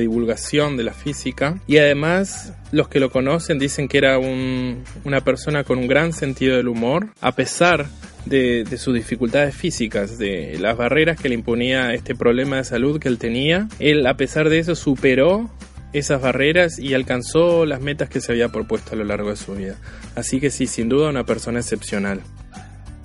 divulgación 0.00 0.76
de 0.76 0.84
la 0.84 0.92
física. 0.92 1.60
Y 1.66 1.78
además, 1.78 2.52
los 2.72 2.88
que 2.88 3.00
lo 3.00 3.10
conocen 3.10 3.58
dicen 3.58 3.88
que 3.88 3.98
era 3.98 4.18
una 4.18 5.20
persona 5.22 5.64
con 5.64 5.78
un 5.78 5.88
gran 5.88 6.12
sentido 6.12 6.56
del 6.56 6.68
humor, 6.68 7.08
a 7.20 7.32
pesar 7.32 7.86
de, 8.26 8.64
sus 8.78 8.94
dificultades 8.94 9.54
físicas, 9.54 10.18
de 10.18 10.58
las 10.58 10.76
barreras 10.76 11.18
que 11.18 11.28
le 11.28 11.34
imponía 11.34 11.92
este 11.94 12.14
problema 12.14 12.56
de 12.56 12.64
salud 12.64 13.00
que 13.00 13.08
él 13.08 13.18
tenía. 13.18 13.68
Él, 13.78 14.06
a 14.06 14.16
pesar 14.16 14.48
de 14.48 14.58
eso, 14.58 14.74
superó 14.74 15.50
esas 15.92 16.20
barreras 16.20 16.78
y 16.78 16.94
alcanzó 16.94 17.64
las 17.66 17.80
metas 17.80 18.08
que 18.08 18.20
se 18.20 18.32
había 18.32 18.48
propuesto 18.50 18.92
a 18.92 18.96
lo 18.96 19.04
largo 19.04 19.30
de 19.30 19.36
su 19.36 19.54
vida. 19.54 19.76
Así 20.14 20.40
que 20.40 20.50
sí, 20.50 20.66
sin 20.66 20.88
duda 20.88 21.08
una 21.08 21.24
persona 21.24 21.60
excepcional. 21.60 22.20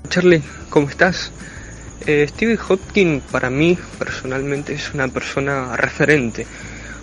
Charlie, 0.10 0.42
¿cómo 0.70 0.90
estás? 0.90 1.32
Eh, 2.06 2.26
Steve 2.28 2.60
Hopkins 2.68 3.24
para 3.32 3.50
mí 3.50 3.78
personalmente 3.98 4.74
es 4.74 4.94
una 4.94 5.08
persona 5.08 5.78
referente, 5.78 6.46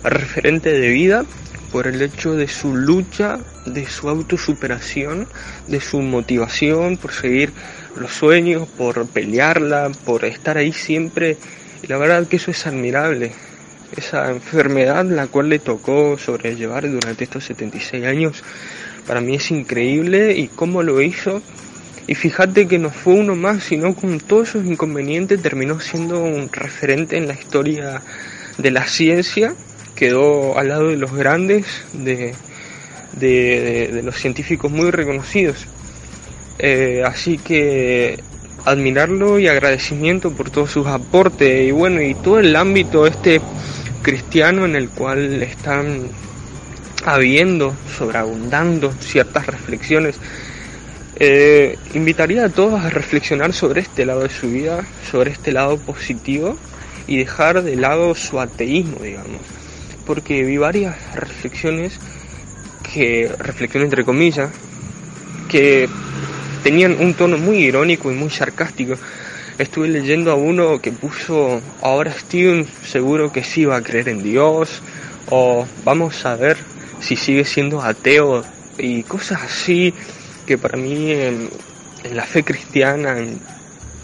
referente 0.03 0.71
de 0.71 0.89
vida 0.89 1.25
por 1.71 1.87
el 1.87 2.01
hecho 2.01 2.33
de 2.35 2.47
su 2.47 2.75
lucha, 2.75 3.39
de 3.65 3.87
su 3.87 4.09
autosuperación, 4.09 5.27
de 5.67 5.81
su 5.81 6.01
motivación 6.01 6.97
por 6.97 7.13
seguir 7.13 7.51
los 7.95 8.11
sueños, 8.11 8.67
por 8.67 9.07
pelearla, 9.07 9.91
por 10.05 10.25
estar 10.25 10.57
ahí 10.57 10.73
siempre. 10.73 11.37
Y 11.81 11.87
la 11.87 11.97
verdad 11.97 12.27
que 12.27 12.35
eso 12.35 12.51
es 12.51 12.67
admirable 12.67 13.31
esa 13.95 14.31
enfermedad 14.31 15.05
la 15.05 15.27
cual 15.27 15.49
le 15.49 15.59
tocó 15.59 16.17
sobrellevar 16.17 16.89
durante 16.89 17.23
estos 17.23 17.43
76 17.45 18.05
años, 18.05 18.43
para 19.07 19.21
mí 19.21 19.35
es 19.35 19.51
increíble 19.51 20.37
y 20.37 20.47
cómo 20.47 20.83
lo 20.83 21.01
hizo. 21.01 21.41
Y 22.07 22.15
fíjate 22.15 22.67
que 22.67 22.79
no 22.79 22.89
fue 22.89 23.13
uno 23.13 23.35
más, 23.35 23.63
sino 23.63 23.93
con 23.93 24.19
todos 24.19 24.49
esos 24.49 24.65
inconvenientes 24.65 25.41
terminó 25.41 25.79
siendo 25.79 26.21
un 26.23 26.49
referente 26.51 27.17
en 27.17 27.27
la 27.27 27.33
historia 27.33 28.01
de 28.57 28.71
la 28.71 28.85
ciencia, 28.85 29.53
quedó 29.95 30.57
al 30.57 30.69
lado 30.69 30.89
de 30.89 30.97
los 30.97 31.13
grandes, 31.13 31.65
de, 31.93 32.33
de, 33.13 34.01
los 34.03 34.15
científicos 34.15 34.71
muy 34.71 34.91
reconocidos. 34.91 35.67
Eh, 36.59 37.03
así 37.05 37.37
que 37.37 38.19
admirarlo 38.65 39.39
y 39.39 39.47
agradecimiento 39.47 40.31
por 40.31 40.49
todos 40.49 40.71
sus 40.71 40.87
aportes 40.87 41.67
y 41.67 41.71
bueno 41.71 42.01
y 42.01 42.13
todo 42.13 42.39
el 42.39 42.55
ámbito 42.55 43.07
este 43.07 43.41
cristiano 44.01 44.65
en 44.65 44.75
el 44.75 44.89
cual 44.89 45.41
están 45.43 46.09
habiendo, 47.05 47.75
sobreabundando 47.97 48.91
ciertas 48.99 49.47
reflexiones. 49.47 50.15
Eh, 51.15 51.77
invitaría 51.93 52.45
a 52.45 52.49
todos 52.49 52.83
a 52.83 52.89
reflexionar 52.89 53.53
sobre 53.53 53.81
este 53.81 54.05
lado 54.05 54.21
de 54.21 54.29
su 54.29 54.49
vida, 54.49 54.85
sobre 55.09 55.31
este 55.31 55.51
lado 55.51 55.77
positivo 55.77 56.57
y 57.07 57.17
dejar 57.17 57.61
de 57.63 57.75
lado 57.75 58.15
su 58.15 58.39
ateísmo, 58.39 59.03
digamos. 59.03 59.41
Porque 60.05 60.43
vi 60.43 60.57
varias 60.57 60.95
reflexiones 61.15 61.99
que, 62.93 63.31
reflexiones 63.37 63.85
entre 63.85 64.03
comillas, 64.03 64.49
que 65.49 65.87
tenían 66.63 66.97
un 66.99 67.13
tono 67.13 67.37
muy 67.37 67.57
irónico 67.57 68.11
y 68.11 68.15
muy 68.15 68.29
sarcástico 68.29 68.95
estuve 69.61 69.87
leyendo 69.87 70.31
a 70.31 70.35
uno 70.35 70.81
que 70.81 70.91
puso, 70.91 71.61
ahora 71.81 72.11
Steven 72.11 72.67
seguro 72.85 73.31
que 73.31 73.43
sí 73.43 73.65
va 73.65 73.77
a 73.77 73.81
creer 73.81 74.09
en 74.09 74.23
Dios, 74.23 74.81
o 75.29 75.65
vamos 75.83 76.25
a 76.25 76.35
ver 76.35 76.57
si 76.99 77.15
sigue 77.15 77.45
siendo 77.45 77.81
ateo, 77.81 78.43
y 78.77 79.03
cosas 79.03 79.43
así 79.43 79.93
que 80.45 80.57
para 80.57 80.77
mí 80.77 81.11
en, 81.11 81.49
la 82.13 82.23
fe 82.23 82.43
cristiana, 82.43 83.17
en 83.19 83.39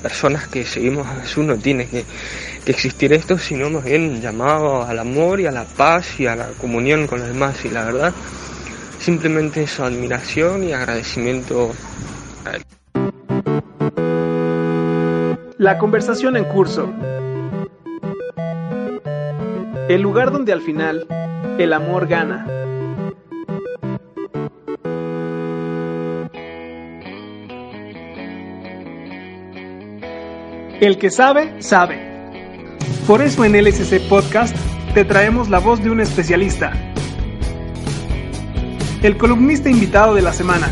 personas 0.01 0.47
que 0.47 0.65
seguimos 0.65 1.07
a 1.07 1.21
Jesús, 1.21 1.45
no 1.45 1.57
tiene 1.57 1.87
que, 1.87 2.05
existir 2.65 3.13
esto, 3.13 3.39
sino 3.39 3.69
más 3.69 3.85
bien 3.85 4.21
llamado 4.21 4.83
al 4.83 4.99
amor 4.99 5.39
y 5.39 5.45
a 5.45 5.51
la 5.51 5.63
paz 5.63 6.19
y 6.19 6.27
a 6.27 6.35
la 6.35 6.47
comunión 6.59 7.07
con 7.07 7.19
los 7.19 7.29
demás, 7.29 7.63
y 7.63 7.69
la 7.69 7.85
verdad, 7.85 8.13
simplemente 8.99 9.63
eso, 9.63 9.85
admiración 9.85 10.65
y 10.65 10.73
agradecimiento 10.73 11.71
a 12.43 12.57
él. 12.57 12.63
La 15.57 15.79
conversación 15.79 16.37
en 16.37 16.43
curso. 16.43 16.93
El 19.89 20.01
lugar 20.01 20.31
donde 20.31 20.53
al 20.53 20.61
final 20.61 21.07
el 21.57 21.73
amor 21.73 22.05
gana. 22.05 22.45
El 30.79 30.99
que 30.99 31.09
sabe, 31.09 31.59
sabe. 31.59 31.97
Por 33.07 33.23
eso 33.23 33.43
en 33.43 33.53
LSC 33.53 33.99
Podcast 34.07 34.55
te 34.93 35.05
traemos 35.05 35.49
la 35.49 35.57
voz 35.57 35.83
de 35.83 35.89
un 35.89 36.01
especialista. 36.01 36.71
El 39.01 39.17
columnista 39.17 39.71
invitado 39.71 40.13
de 40.13 40.21
la 40.21 40.33
semana. 40.33 40.69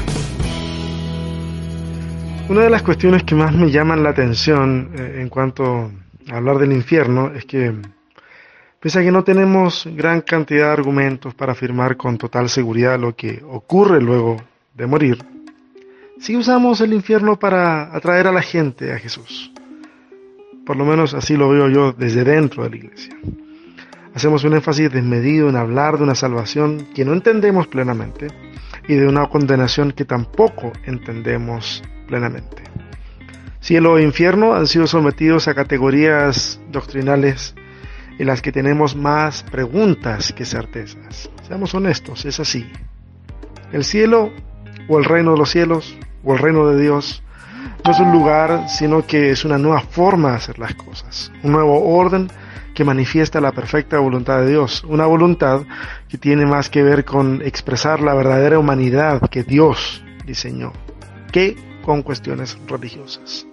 Una 2.47 2.61
de 2.61 2.69
las 2.69 2.83
cuestiones 2.83 3.23
que 3.23 3.33
más 3.33 3.55
me 3.55 3.71
llaman 3.71 4.03
la 4.03 4.11
atención 4.11 4.91
eh, 4.95 5.17
en 5.19 5.29
cuanto 5.29 5.89
a 6.31 6.37
hablar 6.37 6.59
del 6.59 6.73
infierno 6.73 7.31
es 7.33 7.43
que, 7.45 7.73
pese 8.79 8.99
a 8.99 9.01
que 9.01 9.11
no 9.11 9.23
tenemos 9.23 9.89
gran 9.93 10.21
cantidad 10.21 10.67
de 10.67 10.73
argumentos 10.73 11.33
para 11.33 11.53
afirmar 11.53 11.97
con 11.97 12.19
total 12.19 12.47
seguridad 12.47 12.99
lo 12.99 13.15
que 13.15 13.41
ocurre 13.49 13.99
luego 13.99 14.37
de 14.75 14.85
morir, 14.85 15.17
sí 16.19 16.37
usamos 16.37 16.81
el 16.81 16.93
infierno 16.93 17.39
para 17.39 17.95
atraer 17.95 18.27
a 18.27 18.31
la 18.31 18.43
gente 18.43 18.93
a 18.93 18.99
Jesús. 18.99 19.51
Por 20.67 20.77
lo 20.77 20.85
menos 20.85 21.15
así 21.15 21.35
lo 21.35 21.49
veo 21.49 21.67
yo 21.67 21.93
desde 21.93 22.23
dentro 22.23 22.63
de 22.63 22.69
la 22.69 22.75
iglesia. 22.75 23.17
Hacemos 24.13 24.43
un 24.43 24.53
énfasis 24.53 24.91
desmedido 24.91 25.49
en 25.49 25.55
hablar 25.55 25.97
de 25.97 26.03
una 26.03 26.15
salvación 26.15 26.89
que 26.93 27.05
no 27.05 27.13
entendemos 27.13 27.67
plenamente 27.67 28.27
y 28.87 28.95
de 28.95 29.07
una 29.07 29.27
condenación 29.27 29.91
que 29.91 30.05
tampoco 30.05 30.71
entendemos 30.85 31.83
plenamente. 32.07 32.63
Cielo 33.59 33.97
e 33.97 34.03
infierno 34.03 34.53
han 34.53 34.67
sido 34.67 34.85
sometidos 34.85 35.47
a 35.47 35.55
categorías 35.55 36.61
doctrinales 36.71 37.55
en 38.19 38.27
las 38.27 38.41
que 38.41 38.51
tenemos 38.51 38.95
más 38.95 39.43
preguntas 39.43 40.31
que 40.33 40.45
certezas. 40.45 41.29
Seamos 41.47 41.73
honestos, 41.73 42.25
es 42.25 42.39
así. 42.39 42.71
El 43.71 43.83
cielo 43.83 44.31
o 44.87 44.99
el 44.99 45.05
reino 45.05 45.31
de 45.31 45.37
los 45.39 45.49
cielos 45.49 45.97
o 46.23 46.33
el 46.33 46.39
reino 46.39 46.67
de 46.67 46.81
Dios 46.81 47.23
no 47.83 47.91
es 47.91 47.99
un 47.99 48.11
lugar, 48.11 48.69
sino 48.69 49.05
que 49.05 49.31
es 49.31 49.45
una 49.45 49.57
nueva 49.57 49.81
forma 49.81 50.31
de 50.31 50.37
hacer 50.37 50.59
las 50.59 50.75
cosas, 50.75 51.31
un 51.43 51.51
nuevo 51.51 51.83
orden 51.97 52.29
que 52.73 52.83
manifiesta 52.83 53.39
la 53.41 53.51
perfecta 53.51 53.99
voluntad 53.99 54.41
de 54.41 54.49
Dios, 54.49 54.83
una 54.83 55.05
voluntad 55.05 55.61
que 56.09 56.17
tiene 56.17 56.45
más 56.45 56.69
que 56.69 56.83
ver 56.83 57.05
con 57.05 57.41
expresar 57.41 58.01
la 58.01 58.13
verdadera 58.13 58.59
humanidad 58.59 59.21
que 59.29 59.43
Dios 59.43 60.03
diseñó, 60.25 60.73
que 61.31 61.55
con 61.83 62.01
cuestiones 62.01 62.57
religiosas. 62.67 63.47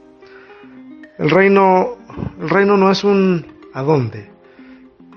El 1.18 1.30
reino, 1.30 1.96
el 2.40 2.48
reino 2.48 2.76
no 2.76 2.90
es 2.90 3.04
un 3.04 3.46
a 3.74 3.82
dónde, 3.82 4.30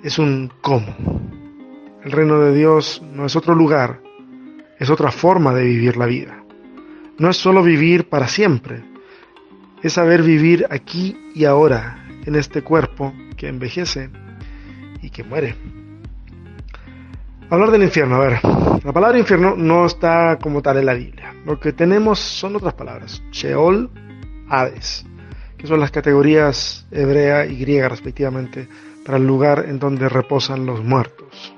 es 0.03 0.19
un 0.19 0.51
cómo. 0.61 0.95
El 2.03 2.11
reino 2.11 2.39
de 2.39 2.53
Dios 2.53 3.01
no 3.13 3.25
es 3.25 3.35
otro 3.35 3.55
lugar, 3.55 4.01
es 4.79 4.89
otra 4.89 5.11
forma 5.11 5.53
de 5.53 5.63
vivir 5.63 5.97
la 5.97 6.05
vida. 6.05 6.43
No 7.17 7.29
es 7.29 7.37
solo 7.37 7.63
vivir 7.63 8.09
para 8.09 8.27
siempre, 8.27 8.83
es 9.81 9.93
saber 9.93 10.21
vivir 10.21 10.67
aquí 10.69 11.17
y 11.33 11.45
ahora, 11.45 12.05
en 12.25 12.35
este 12.35 12.61
cuerpo 12.61 13.13
que 13.37 13.47
envejece 13.47 14.09
y 15.01 15.09
que 15.09 15.23
muere. 15.23 15.55
Hablar 17.47 17.69
del 17.69 17.83
infierno, 17.83 18.15
a 18.15 18.19
ver, 18.19 18.39
la 18.83 18.91
palabra 18.91 19.19
infierno 19.19 19.55
no 19.55 19.85
está 19.85 20.39
como 20.41 20.63
tal 20.63 20.77
en 20.77 20.87
la 20.87 20.95
Biblia. 20.95 21.31
Lo 21.45 21.59
que 21.59 21.73
tenemos 21.73 22.19
son 22.19 22.55
otras 22.55 22.73
palabras, 22.73 23.21
Sheol, 23.31 23.91
Hades, 24.49 25.05
que 25.55 25.67
son 25.67 25.79
las 25.79 25.91
categorías 25.91 26.87
hebrea 26.89 27.45
y 27.45 27.57
griega 27.57 27.87
respectivamente 27.87 28.67
para 29.05 29.19
el 29.19 29.27
lugar 29.27 29.65
en 29.67 29.77
donde 29.77 30.09
reposan 30.09 30.65
los 30.65 30.83
muertos. 30.83 31.53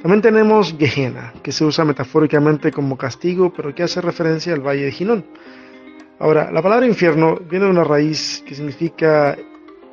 También 0.00 0.22
tenemos 0.22 0.74
Gehenna, 0.78 1.34
que 1.42 1.52
se 1.52 1.66
usa 1.66 1.84
metafóricamente 1.84 2.72
como 2.72 2.96
castigo, 2.96 3.52
pero 3.54 3.74
que 3.74 3.82
hace 3.82 4.00
referencia 4.00 4.54
al 4.54 4.66
valle 4.66 4.86
de 4.86 4.92
Ginón. 4.92 5.26
Ahora, 6.18 6.50
la 6.50 6.62
palabra 6.62 6.86
infierno 6.86 7.36
viene 7.36 7.66
de 7.66 7.70
una 7.70 7.84
raíz 7.84 8.42
que 8.46 8.54
significa 8.54 9.36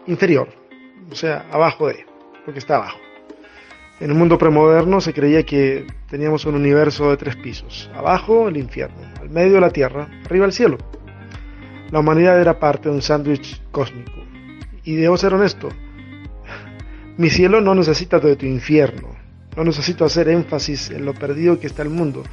inferior, 0.07 0.47
o 1.11 1.15
sea, 1.15 1.47
abajo 1.51 1.87
de, 1.87 2.05
porque 2.45 2.59
está 2.59 2.77
abajo. 2.77 3.10
En 4.01 4.09
el 4.09 4.15
mundo 4.15 4.39
premoderno 4.39 4.99
se 4.99 5.13
creía 5.13 5.43
que 5.43 5.85
teníamos 6.09 6.45
un 6.45 6.55
universo 6.55 7.11
de 7.11 7.17
tres 7.17 7.35
pisos. 7.35 7.87
Abajo 7.93 8.47
el 8.47 8.57
infierno, 8.57 8.97
al 9.21 9.29
medio 9.29 9.59
la 9.59 9.69
tierra, 9.69 10.09
arriba 10.25 10.47
el 10.47 10.53
cielo. 10.53 10.79
La 11.91 11.99
humanidad 11.99 12.41
era 12.41 12.59
parte 12.59 12.89
de 12.89 12.95
un 12.95 13.03
sándwich 13.03 13.61
cósmico. 13.69 14.11
Y 14.83 14.95
debo 14.95 15.17
ser 15.17 15.35
honesto, 15.35 15.69
mi 17.17 17.29
cielo 17.29 17.61
no 17.61 17.75
necesita 17.75 18.19
de 18.19 18.35
tu 18.35 18.47
infierno. 18.47 19.09
No 19.55 19.63
necesito 19.63 20.03
hacer 20.03 20.29
énfasis 20.29 20.89
en 20.89 21.05
lo 21.05 21.13
perdido 21.13 21.59
que 21.59 21.67
está 21.67 21.83
el 21.83 21.89
mundo. 21.89 22.23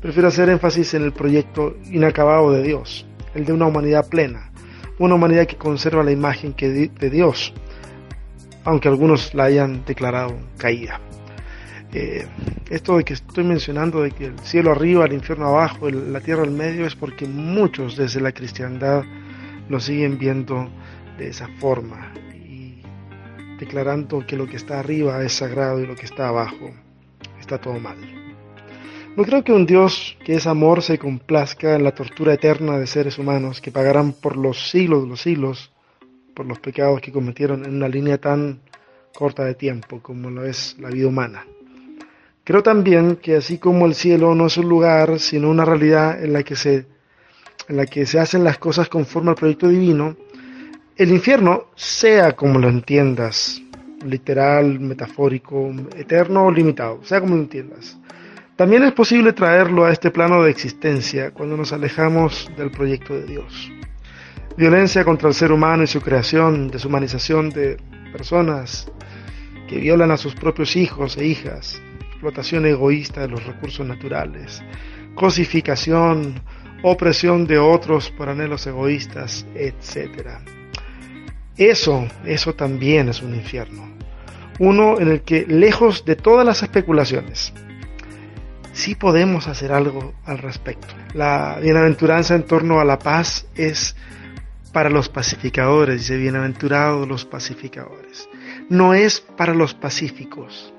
Prefiero 0.00 0.26
hacer 0.26 0.48
énfasis 0.48 0.94
en 0.94 1.04
el 1.04 1.12
proyecto 1.12 1.76
inacabado 1.92 2.50
de 2.50 2.64
Dios. 2.64 3.06
el 3.36 3.44
de 3.44 3.52
una 3.52 3.66
humanidad 3.66 4.08
plena, 4.08 4.50
una 4.98 5.14
humanidad 5.14 5.46
que 5.46 5.56
conserva 5.56 6.02
la 6.02 6.10
imagen 6.10 6.56
de 6.56 7.10
Dios, 7.10 7.54
aunque 8.64 8.88
algunos 8.88 9.34
la 9.34 9.44
hayan 9.44 9.84
declarado 9.84 10.36
caída. 10.56 11.00
Eh, 11.92 12.26
esto 12.70 12.96
de 12.96 13.04
que 13.04 13.12
estoy 13.14 13.44
mencionando 13.44 14.02
de 14.02 14.10
que 14.10 14.26
el 14.26 14.38
cielo 14.40 14.72
arriba, 14.72 15.04
el 15.04 15.12
infierno 15.12 15.46
abajo, 15.46 15.88
la 15.88 16.20
tierra 16.20 16.42
al 16.42 16.50
medio, 16.50 16.86
es 16.86 16.96
porque 16.96 17.26
muchos 17.26 17.96
desde 17.96 18.20
la 18.20 18.32
cristiandad 18.32 19.04
lo 19.68 19.78
siguen 19.78 20.18
viendo 20.18 20.68
de 21.18 21.28
esa 21.28 21.46
forma 21.60 22.12
y 22.34 22.82
declarando 23.60 24.26
que 24.26 24.36
lo 24.36 24.46
que 24.46 24.56
está 24.56 24.80
arriba 24.80 25.22
es 25.22 25.34
sagrado 25.34 25.80
y 25.80 25.86
lo 25.86 25.94
que 25.94 26.06
está 26.06 26.28
abajo 26.28 26.72
está 27.38 27.58
todo 27.58 27.78
mal. 27.78 27.96
No 29.16 29.22
creo 29.22 29.44
que 29.44 29.52
un 29.52 29.64
Dios 29.64 30.16
que 30.24 30.34
es 30.34 30.48
amor 30.48 30.82
se 30.82 30.98
complazca 30.98 31.76
en 31.76 31.84
la 31.84 31.94
tortura 31.94 32.34
eterna 32.34 32.78
de 32.78 32.88
seres 32.88 33.18
humanos 33.18 33.60
que 33.60 33.70
pagarán 33.70 34.12
por 34.12 34.36
los 34.36 34.70
siglos 34.70 35.04
de 35.04 35.08
los 35.08 35.20
siglos 35.20 35.73
por 36.34 36.46
los 36.46 36.58
pecados 36.58 37.00
que 37.00 37.12
cometieron 37.12 37.64
en 37.64 37.76
una 37.76 37.88
línea 37.88 38.18
tan 38.18 38.60
corta 39.14 39.44
de 39.44 39.54
tiempo 39.54 40.00
como 40.02 40.30
lo 40.30 40.44
es 40.44 40.76
la 40.78 40.90
vida 40.90 41.06
humana. 41.06 41.46
Creo 42.42 42.62
también 42.62 43.16
que 43.16 43.36
así 43.36 43.58
como 43.58 43.86
el 43.86 43.94
cielo 43.94 44.34
no 44.34 44.46
es 44.46 44.58
un 44.58 44.68
lugar, 44.68 45.18
sino 45.18 45.48
una 45.48 45.64
realidad 45.64 46.22
en 46.22 46.32
la 46.32 46.42
que 46.42 46.56
se, 46.56 46.86
en 47.68 47.76
la 47.76 47.86
que 47.86 48.04
se 48.04 48.18
hacen 48.18 48.44
las 48.44 48.58
cosas 48.58 48.88
conforme 48.88 49.30
al 49.30 49.36
proyecto 49.36 49.68
divino, 49.68 50.16
el 50.96 51.10
infierno, 51.10 51.68
sea 51.74 52.36
como 52.36 52.58
lo 52.58 52.68
entiendas, 52.68 53.62
literal, 54.04 54.78
metafórico, 54.78 55.72
eterno 55.96 56.46
o 56.46 56.50
limitado, 56.50 57.02
sea 57.02 57.20
como 57.20 57.36
lo 57.36 57.42
entiendas, 57.42 57.98
también 58.56 58.84
es 58.84 58.92
posible 58.92 59.32
traerlo 59.32 59.84
a 59.84 59.90
este 59.90 60.12
plano 60.12 60.44
de 60.44 60.50
existencia 60.50 61.32
cuando 61.32 61.56
nos 61.56 61.72
alejamos 61.72 62.48
del 62.56 62.70
proyecto 62.70 63.14
de 63.14 63.26
Dios. 63.26 63.72
Violencia 64.56 65.04
contra 65.04 65.28
el 65.28 65.34
ser 65.34 65.50
humano 65.50 65.82
y 65.82 65.88
su 65.88 66.00
creación, 66.00 66.68
deshumanización 66.68 67.50
de 67.50 67.76
personas 68.12 68.86
que 69.68 69.78
violan 69.78 70.12
a 70.12 70.16
sus 70.16 70.36
propios 70.36 70.76
hijos 70.76 71.16
e 71.16 71.26
hijas, 71.26 71.82
explotación 72.12 72.64
egoísta 72.64 73.22
de 73.22 73.28
los 73.28 73.44
recursos 73.44 73.84
naturales, 73.84 74.62
cosificación, 75.16 76.40
opresión 76.84 77.48
de 77.48 77.58
otros 77.58 78.10
por 78.10 78.28
anhelos 78.28 78.64
egoístas, 78.68 79.44
etc. 79.56 80.38
Eso, 81.56 82.06
eso 82.24 82.54
también 82.54 83.08
es 83.08 83.22
un 83.22 83.34
infierno. 83.34 83.92
Uno 84.60 85.00
en 85.00 85.08
el 85.08 85.22
que, 85.22 85.46
lejos 85.48 86.04
de 86.04 86.14
todas 86.14 86.46
las 86.46 86.62
especulaciones, 86.62 87.52
sí 88.72 88.94
podemos 88.94 89.48
hacer 89.48 89.72
algo 89.72 90.14
al 90.24 90.38
respecto. 90.38 90.94
La 91.12 91.58
bienaventuranza 91.60 92.36
en 92.36 92.44
torno 92.44 92.78
a 92.78 92.84
la 92.84 93.00
paz 93.00 93.48
es 93.56 93.96
para 94.74 94.90
los 94.90 95.08
pacificadores, 95.08 96.00
dice 96.00 96.16
bienaventurados 96.16 97.06
los 97.06 97.24
pacificadores. 97.24 98.28
No 98.68 98.92
es 98.92 99.20
para 99.20 99.54
los 99.54 99.72
pacíficos, 99.72 100.74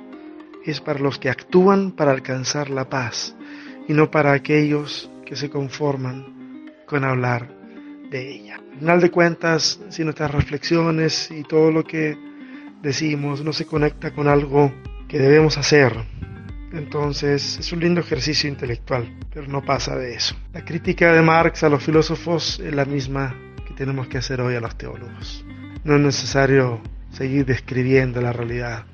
es 0.65 0.81
para 0.81 0.99
los 0.99 1.17
que 1.17 1.29
actúan 1.29 1.93
para 1.93 2.11
alcanzar 2.11 2.69
la 2.69 2.89
paz 2.89 3.37
y 3.87 3.93
no 3.93 4.11
para 4.11 4.33
aquellos 4.33 5.09
que 5.25 5.37
se 5.37 5.49
conforman 5.49 6.73
con 6.85 7.05
hablar 7.05 7.49
de 8.11 8.33
ella. 8.33 8.55
Al 8.73 8.79
final 8.79 8.99
de 8.99 9.11
cuentas, 9.11 9.79
si 9.87 10.03
nuestras 10.03 10.29
reflexiones 10.29 11.31
y 11.31 11.43
todo 11.43 11.71
lo 11.71 11.85
que 11.85 12.17
decimos 12.81 13.45
no 13.45 13.53
se 13.53 13.65
conecta 13.65 14.13
con 14.13 14.27
algo 14.27 14.73
que 15.07 15.19
debemos 15.19 15.57
hacer, 15.57 15.93
entonces 16.73 17.59
es 17.59 17.71
un 17.71 17.79
lindo 17.79 18.01
ejercicio 18.01 18.49
intelectual, 18.49 19.17
pero 19.33 19.47
no 19.47 19.63
pasa 19.63 19.95
de 19.95 20.15
eso. 20.15 20.35
La 20.51 20.65
crítica 20.65 21.13
de 21.13 21.21
Marx 21.21 21.63
a 21.63 21.69
los 21.69 21.81
filósofos 21.81 22.59
es 22.59 22.75
la 22.75 22.83
misma 22.83 23.33
tenemos 23.75 24.07
que 24.07 24.17
hacer 24.17 24.41
hoy 24.41 24.55
a 24.55 24.59
los 24.59 24.75
teólogos. 24.77 25.45
No 25.83 25.95
es 25.95 26.01
necesario 26.01 26.81
seguir 27.11 27.45
describiendo 27.45 28.21
la 28.21 28.33
realidad, 28.33 28.85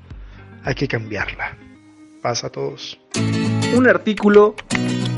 hay 0.64 0.74
que 0.74 0.88
cambiarla. 0.88 1.56
Pasa 2.20 2.48
a 2.48 2.50
todos. 2.50 3.00
Un 3.74 3.88
artículo, 3.88 4.54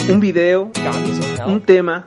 un 0.09 0.21
video, 0.21 0.71
un 1.47 1.61
tema, 1.61 2.07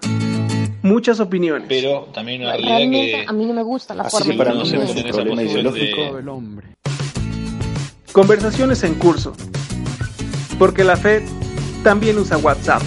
muchas 0.81 1.19
opiniones. 1.19 1.67
Pero 1.67 2.09
también 2.13 2.41
una 2.41 2.53
realidad 2.53 2.77
que... 2.77 3.25
A 3.27 3.33
mí 3.33 3.45
no 3.45 3.53
me 3.53 3.63
gusta 3.63 3.93
la 3.93 4.03
Así 4.03 4.17
forma 4.17 4.31
que 4.31 4.37
para 4.37 4.51
en 4.51 4.61
es 4.61 4.69
se 4.69 4.77
un 4.77 5.11
problema 5.11 5.43
ideológico 5.43 6.15
del 6.15 6.29
hombre. 6.29 6.67
Conversaciones 8.11 8.83
en 8.83 8.95
curso. 8.95 9.33
Porque 10.57 10.83
la 10.83 10.97
fe 10.97 11.23
también 11.83 12.17
usa 12.17 12.37
WhatsApp. 12.37 12.81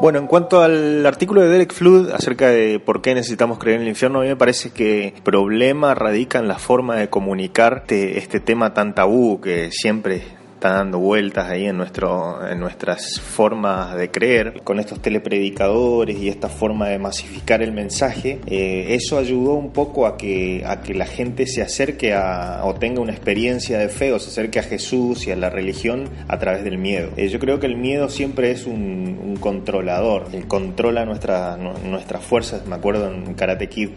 Bueno, 0.00 0.18
en 0.18 0.26
cuanto 0.26 0.62
al 0.62 1.04
artículo 1.04 1.42
de 1.42 1.48
Derek 1.48 1.74
Flood 1.74 2.12
acerca 2.12 2.48
de 2.48 2.80
por 2.80 3.02
qué 3.02 3.14
necesitamos 3.14 3.58
creer 3.58 3.76
en 3.76 3.82
el 3.82 3.88
infierno, 3.88 4.20
a 4.20 4.22
mí 4.22 4.28
me 4.28 4.36
parece 4.36 4.70
que 4.70 5.08
el 5.08 5.22
problema 5.22 5.94
radica 5.94 6.38
en 6.38 6.48
la 6.48 6.58
forma 6.58 6.96
de 6.96 7.10
comunicar 7.10 7.84
este 7.88 8.40
tema 8.40 8.72
tan 8.72 8.94
tabú 8.94 9.42
que 9.42 9.70
siempre 9.70 10.22
está 10.60 10.74
dando 10.74 10.98
vueltas 10.98 11.48
ahí 11.48 11.64
en, 11.64 11.80
en 11.80 12.60
nuestras 12.60 13.18
formas 13.18 13.96
de 13.96 14.10
creer, 14.10 14.60
con 14.62 14.78
estos 14.78 15.00
telepredicadores 15.00 16.18
y 16.18 16.28
esta 16.28 16.50
forma 16.50 16.88
de 16.88 16.98
masificar 16.98 17.62
el 17.62 17.72
mensaje, 17.72 18.40
eh, 18.46 18.88
eso 18.90 19.16
ayudó 19.16 19.54
un 19.54 19.72
poco 19.72 20.06
a 20.06 20.18
que, 20.18 20.62
a 20.66 20.82
que 20.82 20.92
la 20.92 21.06
gente 21.06 21.46
se 21.46 21.62
acerque 21.62 22.12
a, 22.12 22.60
o 22.64 22.74
tenga 22.74 23.00
una 23.00 23.12
experiencia 23.12 23.78
de 23.78 23.88
fe 23.88 24.12
o 24.12 24.18
se 24.18 24.28
acerque 24.28 24.58
a 24.58 24.62
Jesús 24.62 25.26
y 25.26 25.30
a 25.30 25.36
la 25.36 25.48
religión 25.48 26.10
a 26.28 26.38
través 26.38 26.62
del 26.62 26.76
miedo. 26.76 27.08
Eh, 27.16 27.28
yo 27.28 27.38
creo 27.38 27.58
que 27.58 27.66
el 27.66 27.78
miedo 27.78 28.10
siempre 28.10 28.50
es 28.50 28.66
un, 28.66 29.38
controlador, 29.40 30.26
eh, 30.34 30.44
controla 30.46 31.06
nuestra, 31.06 31.56
nuestras 31.56 32.22
fuerzas. 32.22 32.66
Me 32.66 32.74
acuerdo 32.74 33.10
en 33.10 33.32
Karate 33.32 33.70
Kid 33.70 33.88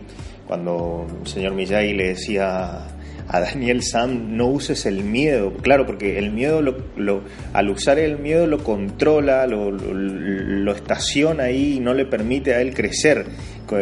cuando 0.47 1.07
el 1.19 1.27
señor 1.27 1.55
Miyagi 1.55 1.93
le 1.93 2.07
decía 2.07 2.87
a 3.27 3.39
Daniel 3.39 3.83
Sam, 3.83 4.35
no 4.35 4.47
uses 4.47 4.85
el 4.85 5.03
miedo. 5.03 5.53
Claro, 5.61 5.85
porque 5.85 6.17
el 6.19 6.31
miedo, 6.31 6.61
lo, 6.61 6.75
lo, 6.95 7.21
al 7.53 7.69
usar 7.69 7.99
el 7.99 8.19
miedo, 8.19 8.47
lo 8.47 8.63
controla, 8.63 9.47
lo, 9.47 9.71
lo, 9.71 10.71
estaciona 10.71 11.43
ahí 11.43 11.75
y 11.77 11.79
no 11.79 11.93
le 11.93 12.05
permite 12.05 12.53
a 12.53 12.61
él 12.61 12.73
crecer, 12.73 13.25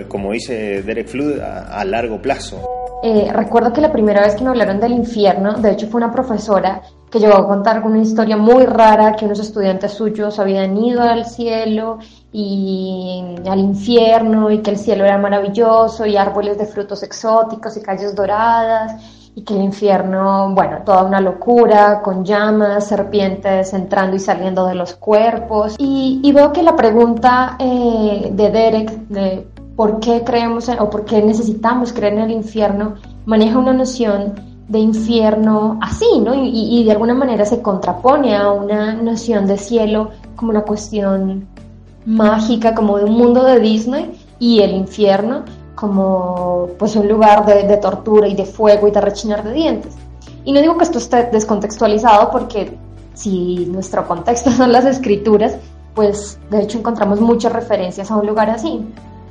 como 0.07 0.31
dice 0.31 0.83
Derek 0.83 1.07
Flood, 1.07 1.39
a, 1.39 1.79
a 1.79 1.85
largo 1.85 2.21
plazo. 2.21 2.81
Eh, 3.03 3.31
recuerdo 3.33 3.73
que 3.73 3.81
la 3.81 3.91
primera 3.91 4.21
vez 4.21 4.35
que 4.35 4.43
me 4.43 4.51
hablaron 4.51 4.79
del 4.79 4.91
infierno, 4.91 5.53
de 5.53 5.71
hecho 5.71 5.87
fue 5.87 5.97
una 5.97 6.11
profesora 6.11 6.83
que 7.09 7.19
llegó 7.19 7.33
a 7.33 7.47
contar 7.47 7.83
una 7.83 7.99
historia 7.99 8.37
muy 8.37 8.65
rara 8.65 9.15
que 9.15 9.25
unos 9.25 9.39
estudiantes 9.39 9.93
suyos 9.93 10.37
habían 10.37 10.77
ido 10.77 11.01
al 11.01 11.25
cielo 11.25 11.97
y 12.31 13.23
al 13.49 13.59
infierno 13.59 14.51
y 14.51 14.59
que 14.59 14.69
el 14.69 14.77
cielo 14.77 15.03
era 15.03 15.17
maravilloso 15.17 16.05
y 16.05 16.15
árboles 16.15 16.59
de 16.59 16.67
frutos 16.67 17.01
exóticos 17.01 17.75
y 17.75 17.81
calles 17.81 18.13
doradas 18.13 19.20
y 19.33 19.43
que 19.43 19.55
el 19.55 19.61
infierno, 19.61 20.53
bueno, 20.53 20.79
toda 20.85 21.03
una 21.03 21.21
locura, 21.21 22.01
con 22.01 22.25
llamas, 22.25 22.87
serpientes 22.87 23.73
entrando 23.73 24.15
y 24.15 24.19
saliendo 24.19 24.65
de 24.65 24.75
los 24.75 24.93
cuerpos. 24.95 25.75
Y, 25.77 26.19
y 26.23 26.31
veo 26.31 26.51
que 26.51 26.63
la 26.63 26.75
pregunta 26.75 27.55
eh, 27.59 28.29
de 28.33 28.51
Derek, 28.51 28.91
de 29.07 29.47
por 29.75 29.99
qué 29.99 30.23
creemos 30.23 30.67
en, 30.67 30.79
o 30.79 30.89
por 30.89 31.05
qué 31.05 31.21
necesitamos 31.21 31.93
creer 31.93 32.13
en 32.13 32.19
el 32.19 32.31
infierno, 32.31 32.95
maneja 33.25 33.57
una 33.57 33.73
noción 33.73 34.33
de 34.67 34.79
infierno 34.79 35.79
así, 35.81 36.19
¿no? 36.19 36.33
Y, 36.33 36.79
y 36.79 36.83
de 36.83 36.91
alguna 36.91 37.13
manera 37.13 37.45
se 37.45 37.61
contrapone 37.61 38.35
a 38.35 38.51
una 38.51 38.93
noción 38.93 39.47
de 39.47 39.57
cielo 39.57 40.11
como 40.35 40.51
una 40.51 40.61
cuestión 40.63 41.47
mágica, 42.05 42.73
como 42.75 42.97
de 42.97 43.05
un 43.05 43.13
mundo 43.13 43.43
de 43.43 43.59
Disney, 43.59 44.11
y 44.39 44.61
el 44.61 44.71
infierno 44.71 45.43
como 45.75 46.69
pues 46.77 46.95
un 46.95 47.07
lugar 47.07 47.45
de, 47.45 47.63
de, 47.67 47.77
tortura 47.77 48.27
y 48.27 48.35
de 48.35 48.45
fuego 48.45 48.87
y 48.87 48.91
de 48.91 49.01
rechinar 49.01 49.43
de 49.43 49.53
dientes. 49.53 49.93
Y 50.43 50.51
no 50.51 50.61
digo 50.61 50.77
que 50.77 50.83
esto 50.83 50.97
esté 50.97 51.29
descontextualizado 51.31 52.31
porque 52.31 52.77
si 53.13 53.65
nuestro 53.67 54.07
contexto 54.07 54.51
son 54.57 54.71
las 54.71 54.85
escrituras, 54.85 55.57
pues 55.93 56.39
de 56.49 56.61
hecho 56.61 56.79
encontramos 56.79 57.19
muchas 57.19 57.53
referencias 57.53 58.09
a 58.11 58.17
un 58.17 58.27
lugar 58.27 58.49
así. 58.49 58.81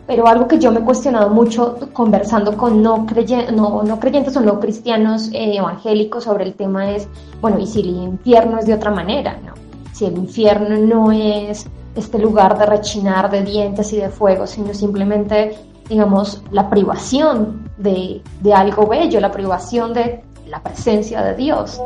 Pero 0.06 0.26
algo 0.26 0.48
que 0.48 0.58
yo 0.58 0.72
me 0.72 0.80
he 0.80 0.82
cuestionado 0.82 1.30
mucho 1.30 1.78
conversando 1.92 2.56
con 2.56 2.82
no, 2.82 3.06
creyentes, 3.06 3.54
no, 3.54 3.84
no 3.84 4.00
creyentes 4.00 4.36
o 4.36 4.40
no 4.40 4.58
cristianos 4.58 5.28
eh, 5.28 5.56
evangélicos 5.56 6.24
sobre 6.24 6.44
el 6.44 6.54
tema 6.54 6.90
es, 6.90 7.06
bueno, 7.40 7.60
¿y 7.60 7.66
si 7.66 7.80
el 7.80 7.90
infierno 7.90 8.58
es 8.58 8.66
de 8.66 8.74
otra 8.74 8.90
manera? 8.90 9.38
¿no? 9.44 9.54
Si 9.92 10.06
el 10.06 10.18
infierno 10.18 10.76
no 10.78 11.12
es 11.12 11.66
este 11.94 12.18
lugar 12.18 12.58
de 12.58 12.66
rechinar 12.66 13.30
de 13.30 13.42
dientes 13.42 13.92
y 13.92 13.98
de 13.98 14.08
fuego, 14.08 14.48
sino 14.48 14.74
simplemente 14.74 15.56
digamos, 15.90 16.42
la 16.52 16.70
privación 16.70 17.68
de, 17.76 18.22
de, 18.40 18.54
algo 18.54 18.86
bello, 18.86 19.20
la 19.20 19.32
privación 19.32 19.92
de 19.92 20.22
la 20.46 20.62
presencia 20.62 21.22
de 21.22 21.34
Dios. 21.34 21.80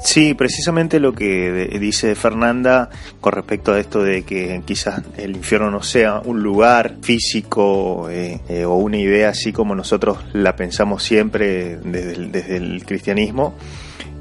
Sí, 0.00 0.34
precisamente 0.34 1.00
lo 1.00 1.12
que 1.12 1.78
dice 1.80 2.14
Fernanda 2.14 2.90
con 3.20 3.32
respecto 3.32 3.72
a 3.72 3.80
esto 3.80 4.02
de 4.02 4.22
que 4.24 4.62
quizás 4.64 5.02
el 5.16 5.36
infierno 5.36 5.70
no 5.70 5.82
sea 5.82 6.20
un 6.24 6.42
lugar 6.42 6.96
físico 7.02 8.08
eh, 8.08 8.40
eh, 8.48 8.64
o 8.64 8.74
una 8.76 8.96
idea 8.96 9.30
así 9.30 9.52
como 9.52 9.74
nosotros 9.74 10.18
la 10.32 10.54
pensamos 10.54 11.02
siempre 11.02 11.78
desde 11.78 12.28
desde 12.28 12.56
el 12.56 12.84
cristianismo. 12.84 13.54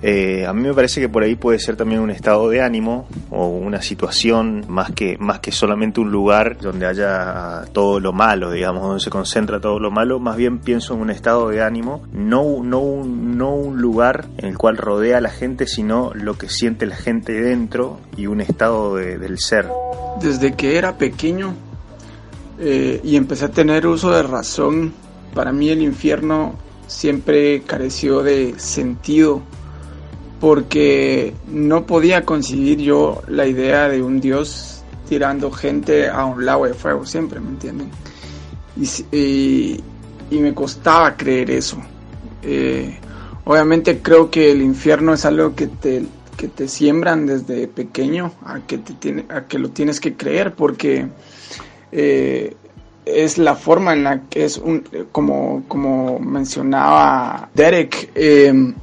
Eh, 0.01 0.45
a 0.45 0.53
mí 0.53 0.62
me 0.62 0.73
parece 0.73 1.01
que 1.01 1.10
por 1.10 1.23
ahí 1.23 1.36
puede 1.36 1.57
ser 1.57 1.75
también 1.75 2.01
un 2.01 2.12
estado 2.12 2.49
de 2.49 2.62
ánimo 2.62 3.07
o 3.31 3.47
una 3.47 3.81
situación 3.81 4.65
más 4.67 4.91
que, 4.91 5.17
más 5.17 5.39
que 5.39 5.51
solamente 5.51 5.99
un 5.99 6.12
lugar 6.12 6.57
donde 6.60 6.86
haya 6.86 7.65
todo 7.73 7.99
lo 7.99 8.13
malo, 8.13 8.51
digamos, 8.51 8.83
donde 8.83 8.99
se 8.99 9.10
concentra 9.10 9.60
todo 9.60 9.79
lo 9.79 9.89
malo, 9.89 10.19
más 10.19 10.38
bien 10.38 10.60
pienso 10.60 10.93
en 10.93 11.01
un 11.01 11.10
estado 11.10 11.49
de 11.49 11.63
ánimo, 11.63 12.03
no, 12.13 12.63
no, 12.63 13.03
no 13.03 13.55
un 13.55 13.81
lugar 13.81 14.25
en 14.38 14.45
el 14.45 14.57
cual 14.57 14.77
rodea 14.77 15.17
a 15.17 15.21
la 15.21 15.31
gente, 15.31 15.65
sino 15.65 16.12
lo 16.13 16.38
que 16.38 16.47
siente 16.47 16.86
la 16.86 16.95
gente 16.95 17.33
dentro 17.33 17.99
y 18.15 18.27
un 18.27 18.41
estado 18.41 18.95
del 18.95 19.39
ser. 19.39 19.67
Desde 20.21 20.53
que 20.53 20.77
era 20.77 20.97
pequeño 20.97 21.55
eh, 22.60 23.01
y 23.03 23.15
empecé 23.15 23.45
a 23.45 23.49
tener 23.49 23.88
uso 23.88 24.12
de 24.12 24.21
razón, 24.21 24.93
para 25.33 25.51
mí 25.51 25.69
el 25.69 25.81
infierno 25.81 26.55
siempre 26.86 27.62
careció 27.63 28.21
de 28.21 28.55
sentido 28.57 29.41
porque 30.39 31.34
no 31.47 31.86
podía 31.86 32.26
concebir 32.26 32.80
yo 32.80 33.21
la 33.28 33.47
idea 33.47 33.89
de 33.89 34.02
un 34.02 34.19
Dios 34.19 34.84
tirando 35.08 35.52
gente 35.52 36.10
a 36.10 36.26
un 36.26 36.45
lago 36.45 36.65
de 36.65 36.73
fuego 36.73 37.06
siempre, 37.06 37.39
¿me 37.39 37.50
entienden? 37.50 37.89
Y, 39.12 39.82
me 40.30 40.54
costaba 40.54 41.15
creer 41.15 41.50
eso. 41.52 41.78
Eh, 42.43 42.97
obviamente 43.45 44.00
creo 44.00 44.30
que 44.30 44.52
el 44.52 44.62
infierno 44.62 45.13
es 45.13 45.26
algo 45.26 45.56
que 45.56 45.67
te, 45.67 46.04
que 46.36 46.47
te 46.47 46.67
siembran 46.67 47.26
desde 47.26 47.67
pequeño 47.67 48.34
a 48.45 48.60
que, 48.60 48.78
te 48.78 48.93
tiene, 48.93 49.26
a 49.30 49.45
que 49.45 49.58
lo 49.58 49.69
tienes 49.69 50.00
que 50.00 50.15
creer 50.15 50.54
porque 50.54 51.08
eh, 51.91 52.56
es 53.06 53.38
la 53.38 53.56
forma 53.56 53.93
en 53.93 54.04
la 54.04 54.21
que 54.30 54.45
es 54.45 54.58
un, 54.58 54.84
como, 55.12 55.63
como 55.67 56.19
mencionaba 56.19 57.50
Derek, 57.54 58.12
eh, 58.13 58.73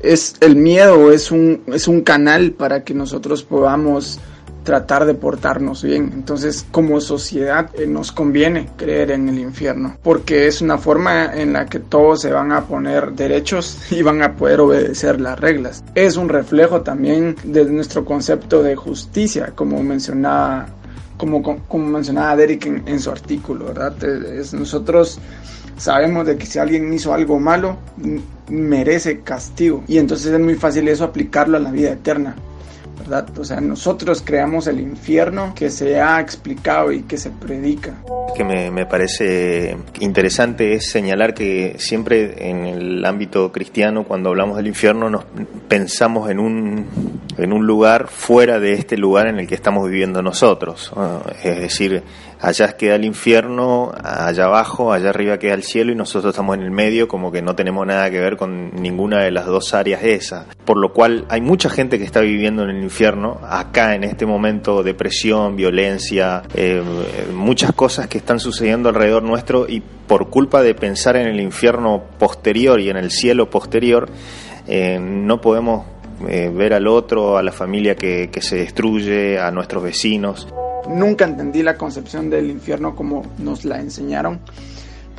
es 0.00 0.36
el 0.40 0.56
miedo 0.56 1.12
es 1.12 1.30
un, 1.30 1.62
es 1.66 1.88
un 1.88 2.02
canal 2.02 2.52
para 2.52 2.84
que 2.84 2.94
nosotros 2.94 3.42
podamos 3.42 4.20
tratar 4.68 5.06
de 5.06 5.14
portarnos 5.14 5.82
bien. 5.82 6.10
Entonces, 6.12 6.66
como 6.70 7.00
sociedad, 7.00 7.70
eh, 7.74 7.86
nos 7.86 8.12
conviene 8.12 8.68
creer 8.76 9.12
en 9.12 9.26
el 9.30 9.38
infierno, 9.38 9.96
porque 10.02 10.46
es 10.46 10.60
una 10.60 10.76
forma 10.76 11.32
en 11.34 11.54
la 11.54 11.64
que 11.64 11.78
todos 11.78 12.20
se 12.20 12.30
van 12.30 12.52
a 12.52 12.66
poner 12.66 13.12
derechos 13.12 13.78
y 13.90 14.02
van 14.02 14.22
a 14.22 14.34
poder 14.36 14.60
obedecer 14.60 15.22
las 15.22 15.40
reglas. 15.40 15.82
Es 15.94 16.18
un 16.18 16.28
reflejo 16.28 16.82
también 16.82 17.34
de 17.44 17.64
nuestro 17.64 18.04
concepto 18.04 18.62
de 18.62 18.76
justicia, 18.76 19.52
como 19.54 19.82
mencionaba, 19.82 20.66
como, 21.16 21.42
como 21.42 21.86
mencionaba 21.86 22.36
Derek 22.36 22.66
en, 22.66 23.00
su 23.00 23.10
artículo, 23.10 23.68
¿verdad? 23.68 24.04
Es, 24.04 24.52
nosotros 24.52 25.18
sabemos 25.78 26.26
de 26.26 26.36
que 26.36 26.44
si 26.44 26.58
alguien 26.58 26.92
hizo 26.92 27.14
algo 27.14 27.40
malo, 27.40 27.78
merece 28.50 29.20
castigo. 29.20 29.82
Y 29.88 29.98
entonces 29.98 30.32
es 30.32 30.40
muy 30.40 30.54
fácil 30.54 30.88
eso 30.88 31.04
aplicarlo 31.04 31.56
a 31.56 31.60
la 31.60 31.70
vida 31.70 31.92
eterna. 31.92 32.34
¿Verdad? 33.08 33.38
O 33.38 33.44
sea, 33.44 33.60
nosotros 33.60 34.22
creamos 34.24 34.66
el 34.66 34.80
infierno 34.80 35.54
que 35.54 35.70
se 35.70 36.00
ha 36.00 36.20
explicado 36.20 36.92
y 36.92 37.02
que 37.02 37.16
se 37.16 37.30
predica. 37.30 37.94
Que 38.36 38.44
me, 38.44 38.70
me, 38.70 38.86
parece 38.86 39.76
interesante 40.00 40.74
es 40.74 40.90
señalar 40.90 41.34
que 41.34 41.76
siempre 41.78 42.48
en 42.50 42.66
el 42.66 43.04
ámbito 43.04 43.50
cristiano, 43.50 44.04
cuando 44.04 44.28
hablamos 44.28 44.56
del 44.56 44.66
infierno, 44.66 45.08
nos 45.08 45.24
pensamos 45.68 46.30
en 46.30 46.38
un, 46.38 46.86
en 47.38 47.52
un 47.52 47.66
lugar 47.66 48.08
fuera 48.08 48.60
de 48.60 48.74
este 48.74 48.96
lugar 48.96 49.28
en 49.28 49.38
el 49.38 49.46
que 49.46 49.54
estamos 49.54 49.88
viviendo 49.88 50.22
nosotros. 50.22 50.92
Es 51.42 51.58
decir, 51.58 52.02
allá 52.40 52.76
queda 52.76 52.96
el 52.96 53.04
infierno, 53.04 53.92
allá 54.02 54.44
abajo, 54.44 54.92
allá 54.92 55.10
arriba 55.10 55.38
queda 55.38 55.54
el 55.54 55.62
cielo 55.62 55.92
y 55.92 55.94
nosotros 55.94 56.32
estamos 56.32 56.56
en 56.56 56.62
el 56.62 56.70
medio 56.70 57.08
como 57.08 57.32
que 57.32 57.42
no 57.42 57.54
tenemos 57.54 57.86
nada 57.86 58.10
que 58.10 58.20
ver 58.20 58.36
con 58.36 58.70
ninguna 58.74 59.22
de 59.22 59.30
las 59.30 59.46
dos 59.46 59.74
áreas 59.74 60.02
esas. 60.02 60.46
Por 60.64 60.78
lo 60.78 60.92
cual 60.92 61.26
hay 61.28 61.40
mucha 61.40 61.70
gente 61.70 61.98
que 61.98 62.04
está 62.04 62.20
viviendo 62.20 62.62
en 62.64 62.70
el 62.70 62.82
infierno, 62.82 62.97
acá 63.06 63.94
en 63.94 64.02
este 64.02 64.26
momento, 64.26 64.82
depresión, 64.82 65.54
violencia, 65.54 66.42
eh, 66.54 66.82
muchas 67.32 67.72
cosas 67.72 68.08
que 68.08 68.18
están 68.18 68.40
sucediendo 68.40 68.88
alrededor 68.88 69.22
nuestro 69.22 69.68
y 69.68 69.80
por 69.80 70.30
culpa 70.30 70.62
de 70.62 70.74
pensar 70.74 71.16
en 71.16 71.28
el 71.28 71.40
infierno 71.40 72.02
posterior 72.18 72.80
y 72.80 72.90
en 72.90 72.96
el 72.96 73.10
cielo 73.10 73.50
posterior, 73.50 74.08
eh, 74.66 74.98
no 75.00 75.40
podemos 75.40 75.86
eh, 76.28 76.50
ver 76.52 76.74
al 76.74 76.88
otro, 76.88 77.38
a 77.38 77.42
la 77.42 77.52
familia 77.52 77.94
que 77.94 78.30
se 78.40 78.56
destruye, 78.56 79.38
a 79.38 79.50
nuestros 79.52 79.82
vecinos. 79.82 80.48
Nunca 80.88 81.24
entendí 81.24 81.62
la 81.62 81.76
concepción 81.76 82.30
del 82.30 82.50
infierno 82.50 82.96
como 82.96 83.22
nos 83.38 83.64
la 83.64 83.78
enseñaron. 83.78 84.40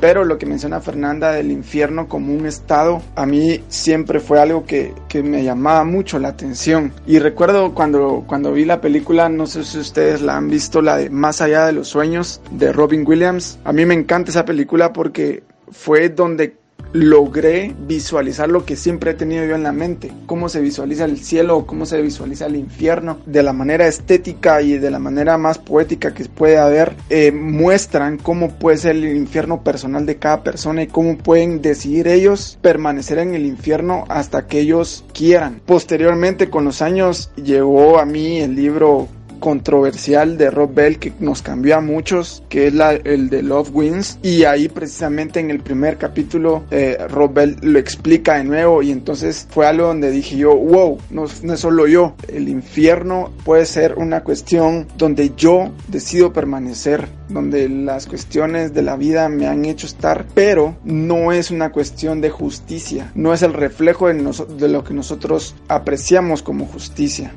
Pero 0.00 0.24
lo 0.24 0.38
que 0.38 0.46
menciona 0.46 0.80
Fernanda 0.80 1.32
del 1.32 1.50
infierno 1.50 2.08
como 2.08 2.34
un 2.34 2.46
estado, 2.46 3.02
a 3.14 3.26
mí 3.26 3.62
siempre 3.68 4.18
fue 4.18 4.40
algo 4.40 4.64
que, 4.64 4.94
que, 5.08 5.22
me 5.22 5.44
llamaba 5.44 5.84
mucho 5.84 6.18
la 6.18 6.28
atención. 6.28 6.92
Y 7.06 7.18
recuerdo 7.18 7.74
cuando, 7.74 8.24
cuando 8.26 8.52
vi 8.52 8.64
la 8.64 8.80
película, 8.80 9.28
no 9.28 9.46
sé 9.46 9.62
si 9.64 9.78
ustedes 9.78 10.22
la 10.22 10.36
han 10.36 10.48
visto, 10.48 10.80
la 10.80 10.96
de 10.96 11.10
Más 11.10 11.42
allá 11.42 11.66
de 11.66 11.72
los 11.72 11.88
sueños 11.88 12.40
de 12.50 12.72
Robin 12.72 13.04
Williams. 13.06 13.58
A 13.64 13.72
mí 13.72 13.84
me 13.84 13.94
encanta 13.94 14.30
esa 14.30 14.46
película 14.46 14.92
porque 14.92 15.42
fue 15.70 16.08
donde 16.08 16.59
logré 16.92 17.74
visualizar 17.86 18.48
lo 18.48 18.64
que 18.64 18.76
siempre 18.76 19.12
he 19.12 19.14
tenido 19.14 19.44
yo 19.44 19.54
en 19.54 19.62
la 19.62 19.72
mente, 19.72 20.12
cómo 20.26 20.48
se 20.48 20.60
visualiza 20.60 21.04
el 21.04 21.18
cielo 21.18 21.60
cómo 21.66 21.86
se 21.86 22.00
visualiza 22.00 22.46
el 22.46 22.56
infierno, 22.56 23.18
de 23.26 23.42
la 23.42 23.52
manera 23.52 23.86
estética 23.86 24.62
y 24.62 24.78
de 24.78 24.90
la 24.90 24.98
manera 24.98 25.38
más 25.38 25.58
poética 25.58 26.12
que 26.14 26.24
puede 26.24 26.58
haber, 26.58 26.96
eh, 27.08 27.32
muestran 27.32 28.18
cómo 28.18 28.50
puede 28.58 28.78
ser 28.78 28.96
el 28.96 29.16
infierno 29.16 29.62
personal 29.62 30.06
de 30.06 30.16
cada 30.16 30.42
persona 30.42 30.82
y 30.82 30.86
cómo 30.86 31.18
pueden 31.18 31.62
decidir 31.62 32.08
ellos 32.08 32.58
permanecer 32.62 33.18
en 33.18 33.34
el 33.34 33.46
infierno 33.46 34.04
hasta 34.08 34.46
que 34.46 34.60
ellos 34.60 35.04
quieran. 35.12 35.60
Posteriormente, 35.66 36.50
con 36.50 36.64
los 36.64 36.82
años, 36.82 37.30
llegó 37.36 37.98
a 37.98 38.04
mí 38.04 38.40
el 38.40 38.54
libro 38.54 39.08
controversial 39.40 40.38
de 40.38 40.50
Rob 40.50 40.72
Bell 40.72 40.98
que 40.98 41.12
nos 41.18 41.42
cambió 41.42 41.76
a 41.76 41.80
muchos, 41.80 42.42
que 42.48 42.68
es 42.68 42.74
el 43.04 43.30
de 43.30 43.42
Love 43.42 43.70
Wins. 43.72 44.18
Y 44.22 44.44
ahí 44.44 44.68
precisamente 44.68 45.40
en 45.40 45.50
el 45.50 45.60
primer 45.60 45.96
capítulo 45.96 46.64
eh, 46.70 46.98
Rob 47.08 47.34
Bell 47.34 47.56
lo 47.62 47.78
explica 47.78 48.36
de 48.36 48.44
nuevo 48.44 48.82
y 48.82 48.92
entonces 48.92 49.48
fue 49.50 49.66
algo 49.66 49.88
donde 49.88 50.10
dije 50.10 50.36
yo, 50.36 50.54
wow, 50.54 50.98
no, 51.10 51.24
no 51.42 51.54
es 51.54 51.60
solo 51.60 51.86
yo, 51.86 52.14
el 52.28 52.48
infierno 52.48 53.32
puede 53.44 53.66
ser 53.66 53.94
una 53.96 54.22
cuestión 54.22 54.86
donde 54.96 55.32
yo 55.36 55.70
decido 55.88 56.32
permanecer, 56.32 57.08
donde 57.28 57.68
las 57.68 58.06
cuestiones 58.06 58.74
de 58.74 58.82
la 58.82 58.96
vida 58.96 59.28
me 59.28 59.46
han 59.46 59.64
hecho 59.64 59.86
estar, 59.86 60.26
pero 60.34 60.76
no 60.84 61.32
es 61.32 61.50
una 61.50 61.70
cuestión 61.70 62.20
de 62.20 62.30
justicia, 62.30 63.10
no 63.14 63.32
es 63.32 63.42
el 63.42 63.52
reflejo 63.52 64.08
de, 64.08 64.14
de 64.58 64.68
lo 64.68 64.84
que 64.84 64.94
nosotros 64.94 65.54
apreciamos 65.68 66.42
como 66.42 66.66
justicia. 66.66 67.32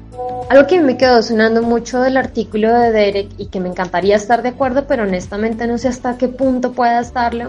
Algo 0.49 0.67
que 0.67 0.81
me 0.81 0.97
quedó 0.97 1.21
sonando 1.23 1.61
mucho 1.61 1.92
del 2.01 2.17
artículo 2.17 2.71
de 2.71 2.91
Derek 2.91 3.29
y 3.37 3.47
que 3.47 3.59
me 3.59 3.69
encantaría 3.69 4.15
estar 4.15 4.41
de 4.41 4.49
acuerdo, 4.49 4.85
pero 4.87 5.03
honestamente 5.03 5.67
no 5.67 5.77
sé 5.77 5.87
hasta 5.87 6.17
qué 6.17 6.27
punto 6.27 6.71
pueda 6.71 6.99
estarlo, 6.99 7.47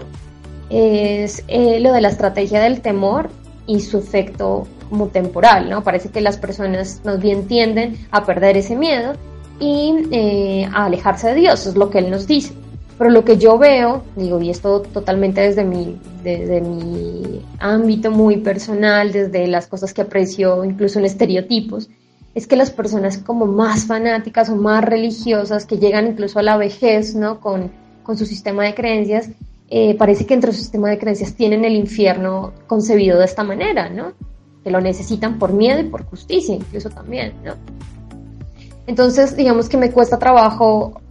es 0.69 1.43
eh, 1.47 1.79
lo 1.79 1.93
de 1.93 2.01
la 2.01 2.09
estrategia 2.09 2.61
del 2.61 2.81
temor 2.81 3.29
y 3.67 3.81
su 3.81 3.97
efecto 3.97 4.67
como 4.89 5.07
temporal, 5.07 5.69
¿no? 5.69 5.83
Parece 5.83 6.09
que 6.09 6.21
las 6.21 6.37
personas 6.37 7.01
más 7.03 7.19
bien 7.19 7.47
tienden 7.47 7.97
a 8.11 8.25
perder 8.25 8.57
ese 8.57 8.75
miedo 8.75 9.13
y 9.59 9.93
eh, 10.11 10.69
a 10.73 10.85
alejarse 10.85 11.29
de 11.29 11.35
Dios, 11.35 11.65
es 11.65 11.75
lo 11.75 11.89
que 11.89 11.99
él 11.99 12.11
nos 12.11 12.27
dice. 12.27 12.53
Pero 12.97 13.09
lo 13.09 13.25
que 13.25 13.37
yo 13.37 13.57
veo, 13.57 14.03
digo, 14.15 14.41
y 14.41 14.49
esto 14.49 14.81
totalmente 14.81 15.41
desde 15.41 15.65
mi, 15.65 15.99
desde 16.23 16.61
mi 16.61 17.41
ámbito 17.59 18.09
muy 18.09 18.37
personal, 18.37 19.11
desde 19.11 19.47
las 19.47 19.67
cosas 19.67 19.93
que 19.93 20.01
aprecio 20.01 20.63
incluso 20.63 20.99
en 20.99 21.05
estereotipos, 21.05 21.89
es 22.35 22.47
que 22.47 22.57
las 22.57 22.69
personas 22.69 23.17
como 23.17 23.45
más 23.45 23.85
fanáticas 23.85 24.49
o 24.49 24.57
más 24.57 24.83
religiosas, 24.83 25.65
que 25.65 25.77
llegan 25.77 26.07
incluso 26.07 26.37
a 26.37 26.43
la 26.43 26.57
vejez, 26.57 27.15
¿no? 27.15 27.39
Con, 27.39 27.71
con 28.03 28.17
su 28.17 28.25
sistema 28.25 28.65
de 28.65 28.75
creencias, 28.75 29.29
eh, 29.69 29.95
parece 29.97 30.25
que 30.25 30.33
entre 30.33 30.51
su 30.51 30.59
sistema 30.59 30.89
de 30.89 30.99
creencias 30.99 31.33
tienen 31.33 31.63
el 31.63 31.75
infierno 31.75 32.51
concebido 32.67 33.17
de 33.17 33.25
esta 33.25 33.43
manera, 33.43 33.89
¿no? 33.89 34.11
Que 34.63 34.69
lo 34.69 34.81
necesitan 34.81 35.39
por 35.39 35.53
miedo 35.53 35.79
y 35.79 35.85
por 35.85 36.03
justicia, 36.05 36.53
incluso 36.53 36.89
también, 36.89 37.33
¿no? 37.43 37.53
Entonces, 38.85 39.35
digamos 39.37 39.69
que 39.69 39.77
me 39.77 39.91
cuesta 39.91 40.19
trabajo 40.19 41.01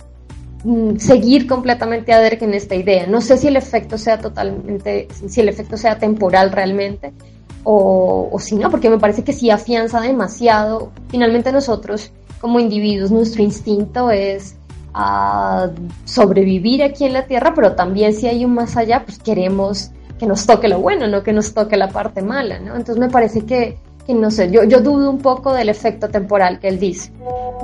mm, 0.63 0.97
seguir 0.97 1.47
completamente 1.47 2.13
a 2.13 2.21
Derek 2.21 2.43
en 2.43 2.53
esta 2.53 2.75
idea. 2.75 3.07
No 3.07 3.23
sé 3.23 3.39
si 3.39 3.49
el 3.49 3.57
efecto 3.57 3.97
sea 3.97 4.21
totalmente, 4.21 5.09
si 5.27 5.41
el 5.41 5.49
efecto 5.49 5.79
sea 5.79 5.99
temporal 5.99 6.53
realmente, 6.53 7.15
o, 7.65 8.37
si 8.39 8.57
no, 8.57 8.71
porque 8.71 8.91
me 8.91 8.99
parece 8.99 9.25
que 9.25 9.33
sí 9.33 9.51
afianza 9.51 10.01
demasiado. 10.01 10.93
Finalmente 11.09 11.51
nosotros 11.51 12.13
como 12.41 12.61
individuos, 12.61 13.11
nuestro 13.11 13.43
instinto 13.43 14.11
es 14.11 14.57
a 14.93 15.71
sobrevivir 16.05 16.83
aquí 16.83 17.05
en 17.05 17.15
la 17.15 17.27
Tierra, 17.27 17.53
pero 17.55 17.75
también 17.75 18.15
si 18.15 18.29
hay 18.29 18.45
un 18.45 18.55
más 18.55 18.77
allá, 18.77 19.03
pues 19.05 19.19
queremos 19.19 19.91
que 20.19 20.27
nos 20.27 20.47
toque 20.47 20.69
lo 20.69 20.79
bueno, 20.79 21.09
no 21.09 21.23
que 21.23 21.33
nos 21.33 21.53
toque 21.53 21.77
la 21.77 21.89
parte 21.89 22.23
mala, 22.23 22.61
¿no? 22.61 22.77
Entonces 22.77 22.99
me 22.99 23.09
parece 23.09 23.45
que, 23.45 23.79
que 24.07 24.15
no 24.15 24.31
sé, 24.31 24.51
yo, 24.51 24.63
yo 24.65 24.81
dudo 24.81 25.11
un 25.11 25.19
poco 25.19 25.53
del 25.53 25.69
efecto 25.69 26.09
temporal 26.11 26.61
que 26.61 26.69
él 26.69 26.79
dice. 26.79 27.11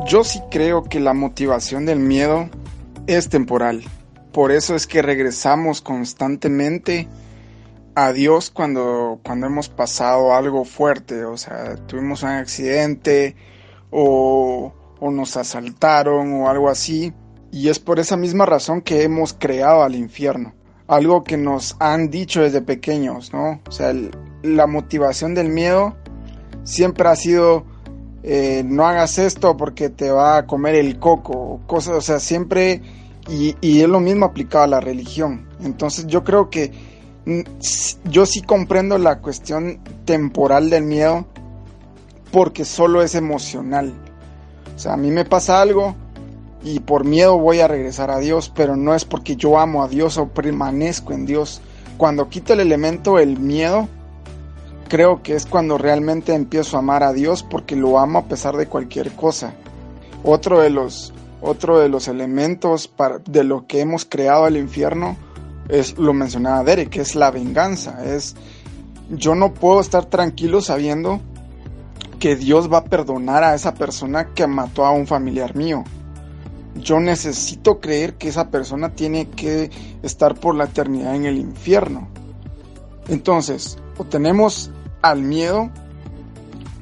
Yo 0.06 0.24
sí 0.24 0.40
creo 0.50 0.82
que 0.82 0.98
la 0.98 1.12
motivación 1.12 1.86
del 1.86 2.00
miedo 2.00 2.48
es 3.06 3.28
temporal. 3.28 3.82
Por 4.32 4.50
eso 4.50 4.74
es 4.74 4.86
que 4.86 5.02
regresamos 5.02 5.82
constantemente 5.82 7.06
a 7.94 8.12
Dios 8.12 8.50
cuando, 8.50 9.20
cuando 9.24 9.46
hemos 9.46 9.68
pasado 9.68 10.34
algo 10.34 10.64
fuerte, 10.64 11.24
o 11.24 11.36
sea, 11.36 11.76
tuvimos 11.86 12.22
un 12.22 12.30
accidente 12.30 13.36
o, 13.90 14.72
o 14.98 15.10
nos 15.10 15.36
asaltaron 15.36 16.32
o 16.34 16.48
algo 16.48 16.68
así. 16.68 17.12
Y 17.52 17.68
es 17.68 17.78
por 17.78 17.98
esa 17.98 18.16
misma 18.16 18.46
razón 18.46 18.80
que 18.80 19.02
hemos 19.02 19.32
creado 19.32 19.82
al 19.82 19.96
infierno. 19.96 20.54
Algo 20.86 21.24
que 21.24 21.36
nos 21.36 21.76
han 21.80 22.10
dicho 22.10 22.42
desde 22.42 22.62
pequeños, 22.62 23.32
¿no? 23.32 23.60
O 23.66 23.72
sea, 23.72 23.92
la 24.42 24.66
motivación 24.66 25.34
del 25.34 25.48
miedo 25.48 25.96
siempre 26.64 27.08
ha 27.08 27.16
sido 27.16 27.64
eh, 28.22 28.62
no 28.66 28.86
hagas 28.86 29.18
esto 29.18 29.56
porque 29.56 29.88
te 29.88 30.10
va 30.10 30.36
a 30.38 30.46
comer 30.46 30.74
el 30.74 30.98
coco, 30.98 31.60
cosas, 31.66 31.96
o 31.96 32.00
sea, 32.00 32.20
siempre, 32.20 32.82
y, 33.28 33.56
y 33.62 33.80
es 33.80 33.88
lo 33.88 34.00
mismo 34.00 34.26
aplicado 34.26 34.64
a 34.64 34.66
la 34.66 34.80
religión. 34.80 35.48
Entonces 35.60 36.06
yo 36.06 36.22
creo 36.22 36.50
que 36.50 36.70
yo 38.04 38.26
sí 38.26 38.42
comprendo 38.42 38.98
la 38.98 39.18
cuestión 39.18 39.80
temporal 40.04 40.70
del 40.70 40.84
miedo 40.84 41.26
porque 42.32 42.64
solo 42.64 43.02
es 43.02 43.14
emocional. 43.14 43.92
O 44.76 44.78
sea, 44.78 44.94
a 44.94 44.96
mí 44.96 45.10
me 45.10 45.24
pasa 45.24 45.60
algo 45.60 45.94
y 46.62 46.80
por 46.80 47.04
miedo 47.04 47.38
voy 47.38 47.60
a 47.60 47.68
regresar 47.68 48.10
a 48.10 48.18
Dios, 48.18 48.52
pero 48.54 48.76
no 48.76 48.94
es 48.94 49.04
porque 49.04 49.36
yo 49.36 49.58
amo 49.58 49.82
a 49.82 49.88
Dios 49.88 50.18
o 50.18 50.28
permanezco 50.28 51.12
en 51.12 51.26
Dios. 51.26 51.60
Cuando 51.96 52.28
quito 52.28 52.52
el 52.52 52.60
elemento 52.60 53.18
el 53.18 53.38
miedo, 53.38 53.88
creo 54.88 55.22
que 55.22 55.34
es 55.34 55.46
cuando 55.46 55.78
realmente 55.78 56.34
empiezo 56.34 56.76
a 56.76 56.80
amar 56.80 57.02
a 57.02 57.12
Dios 57.12 57.42
porque 57.42 57.76
lo 57.76 57.98
amo 57.98 58.20
a 58.20 58.24
pesar 58.24 58.56
de 58.56 58.66
cualquier 58.66 59.12
cosa. 59.12 59.54
Otro 60.22 60.60
de 60.60 60.70
los, 60.70 61.12
otro 61.40 61.78
de 61.78 61.88
los 61.88 62.08
elementos 62.08 62.90
de 63.26 63.44
lo 63.44 63.66
que 63.66 63.80
hemos 63.80 64.04
creado 64.04 64.46
el 64.46 64.56
infierno 64.56 65.16
es 65.70 65.98
lo 65.98 66.12
mencionaba 66.12 66.64
Derek, 66.64 66.96
es 66.96 67.14
la 67.14 67.30
venganza. 67.30 68.04
Es 68.04 68.36
yo 69.10 69.34
no 69.34 69.52
puedo 69.54 69.80
estar 69.80 70.06
tranquilo 70.06 70.60
sabiendo 70.60 71.20
que 72.18 72.36
Dios 72.36 72.72
va 72.72 72.78
a 72.78 72.84
perdonar 72.84 73.42
a 73.42 73.54
esa 73.54 73.74
persona 73.74 74.26
que 74.34 74.46
mató 74.46 74.84
a 74.84 74.92
un 74.92 75.06
familiar 75.06 75.56
mío. 75.56 75.84
Yo 76.76 77.00
necesito 77.00 77.80
creer 77.80 78.14
que 78.14 78.28
esa 78.28 78.50
persona 78.50 78.90
tiene 78.90 79.28
que 79.28 79.70
estar 80.02 80.34
por 80.34 80.54
la 80.54 80.64
eternidad 80.64 81.16
en 81.16 81.24
el 81.24 81.38
infierno. 81.38 82.08
Entonces, 83.08 83.78
o 83.98 84.04
tenemos 84.04 84.70
al 85.02 85.22
miedo 85.22 85.70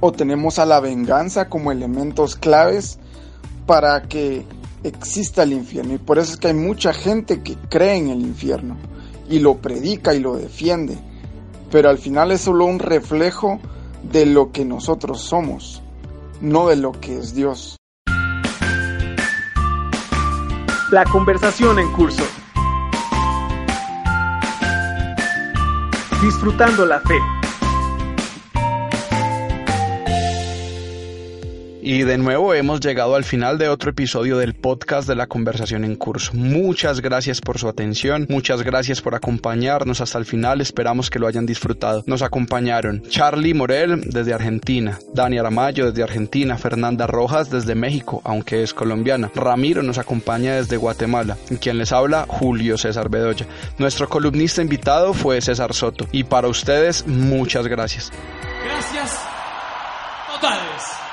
o 0.01 0.13
tenemos 0.13 0.59
a 0.59 0.67
la 0.67 0.81
venganza 0.81 1.49
como 1.49 1.73
elementos 1.73 2.37
claves 2.37 2.99
para 3.67 4.03
que 4.03 4.45
exista 4.83 5.43
el 5.43 5.53
infierno. 5.53 5.95
Y 5.95 5.99
por 5.99 6.19
eso 6.19 6.33
es 6.33 6.39
que 6.39 6.49
hay 6.49 6.55
mucha 6.55 6.93
gente 6.93 7.43
que 7.43 7.57
cree 7.69 7.97
en 7.97 8.11
el 8.11 8.21
infierno 8.21 8.77
y 9.29 9.39
lo 9.39 9.57
predica 9.57 10.15
y 10.15 10.21
lo 10.21 10.37
defiende. 10.37 10.99
Pero 11.71 11.91
al 11.91 11.99
final 11.99 12.33
es 12.33 12.43
solo 12.43 12.65
un 12.65 12.79
reflejo 12.79 13.61
de 14.03 14.27
lo 14.27 14.53
que 14.53 14.65
nosotros 14.65 15.21
somos, 15.21 15.83
no 16.41 16.69
de 16.69 16.77
lo 16.77 16.93
que 16.93 17.19
es 17.19 17.35
Dios. 17.35 17.77
La 20.91 21.05
conversación 21.05 21.79
en 21.79 21.93
curso. 21.93 22.23
Disfrutando 26.23 26.87
la 26.87 27.01
fe. 27.01 27.38
Y 31.91 32.03
de 32.03 32.19
nuevo 32.19 32.53
hemos 32.53 32.81
llegado 32.81 33.15
al 33.15 33.25
final 33.25 33.57
de 33.57 33.71
otro 33.71 33.93
episodio 33.93 34.37
del 34.37 34.53
podcast 34.53 35.09
de 35.09 35.15
la 35.15 35.27
conversación 35.27 35.87
en 35.87 35.97
curso. 35.97 36.33
Muchas 36.35 37.01
gracias 37.01 37.41
por 37.41 37.59
su 37.59 37.67
atención, 37.67 38.27
muchas 38.29 38.61
gracias 38.61 39.01
por 39.01 39.15
acompañarnos 39.15 40.03
hasta 40.03 40.19
el 40.19 40.27
final, 40.27 40.61
esperamos 40.61 41.09
que 41.09 41.19
lo 41.19 41.27
hayan 41.27 41.47
disfrutado. 41.47 42.05
Nos 42.07 42.21
acompañaron 42.21 43.05
Charlie 43.09 43.55
Morel 43.55 44.03
desde 44.03 44.35
Argentina, 44.35 44.99
Dani 45.15 45.39
Aramayo 45.39 45.87
desde 45.87 46.03
Argentina, 46.03 46.59
Fernanda 46.59 47.07
Rojas 47.07 47.49
desde 47.49 47.75
México, 47.75 48.21
aunque 48.23 48.63
es 48.63 48.75
colombiana, 48.75 49.31
Ramiro 49.35 49.83
nos 49.83 49.97
acompaña 49.97 50.57
desde 50.57 50.77
Guatemala, 50.77 51.39
quien 51.59 51.79
les 51.79 51.91
habla 51.93 52.27
Julio 52.29 52.77
César 52.77 53.09
Bedoya. 53.09 53.47
Nuestro 53.79 54.11
columnista 54.11 54.61
invitado 54.61 55.15
fue 55.15 55.41
César 55.41 55.73
Soto 55.73 56.07
y 56.13 56.25
para 56.25 56.49
ustedes 56.49 57.07
muchas 57.07 57.67
gracias. 57.67 58.13
Gracias 58.63 59.19
totales. 60.35 61.08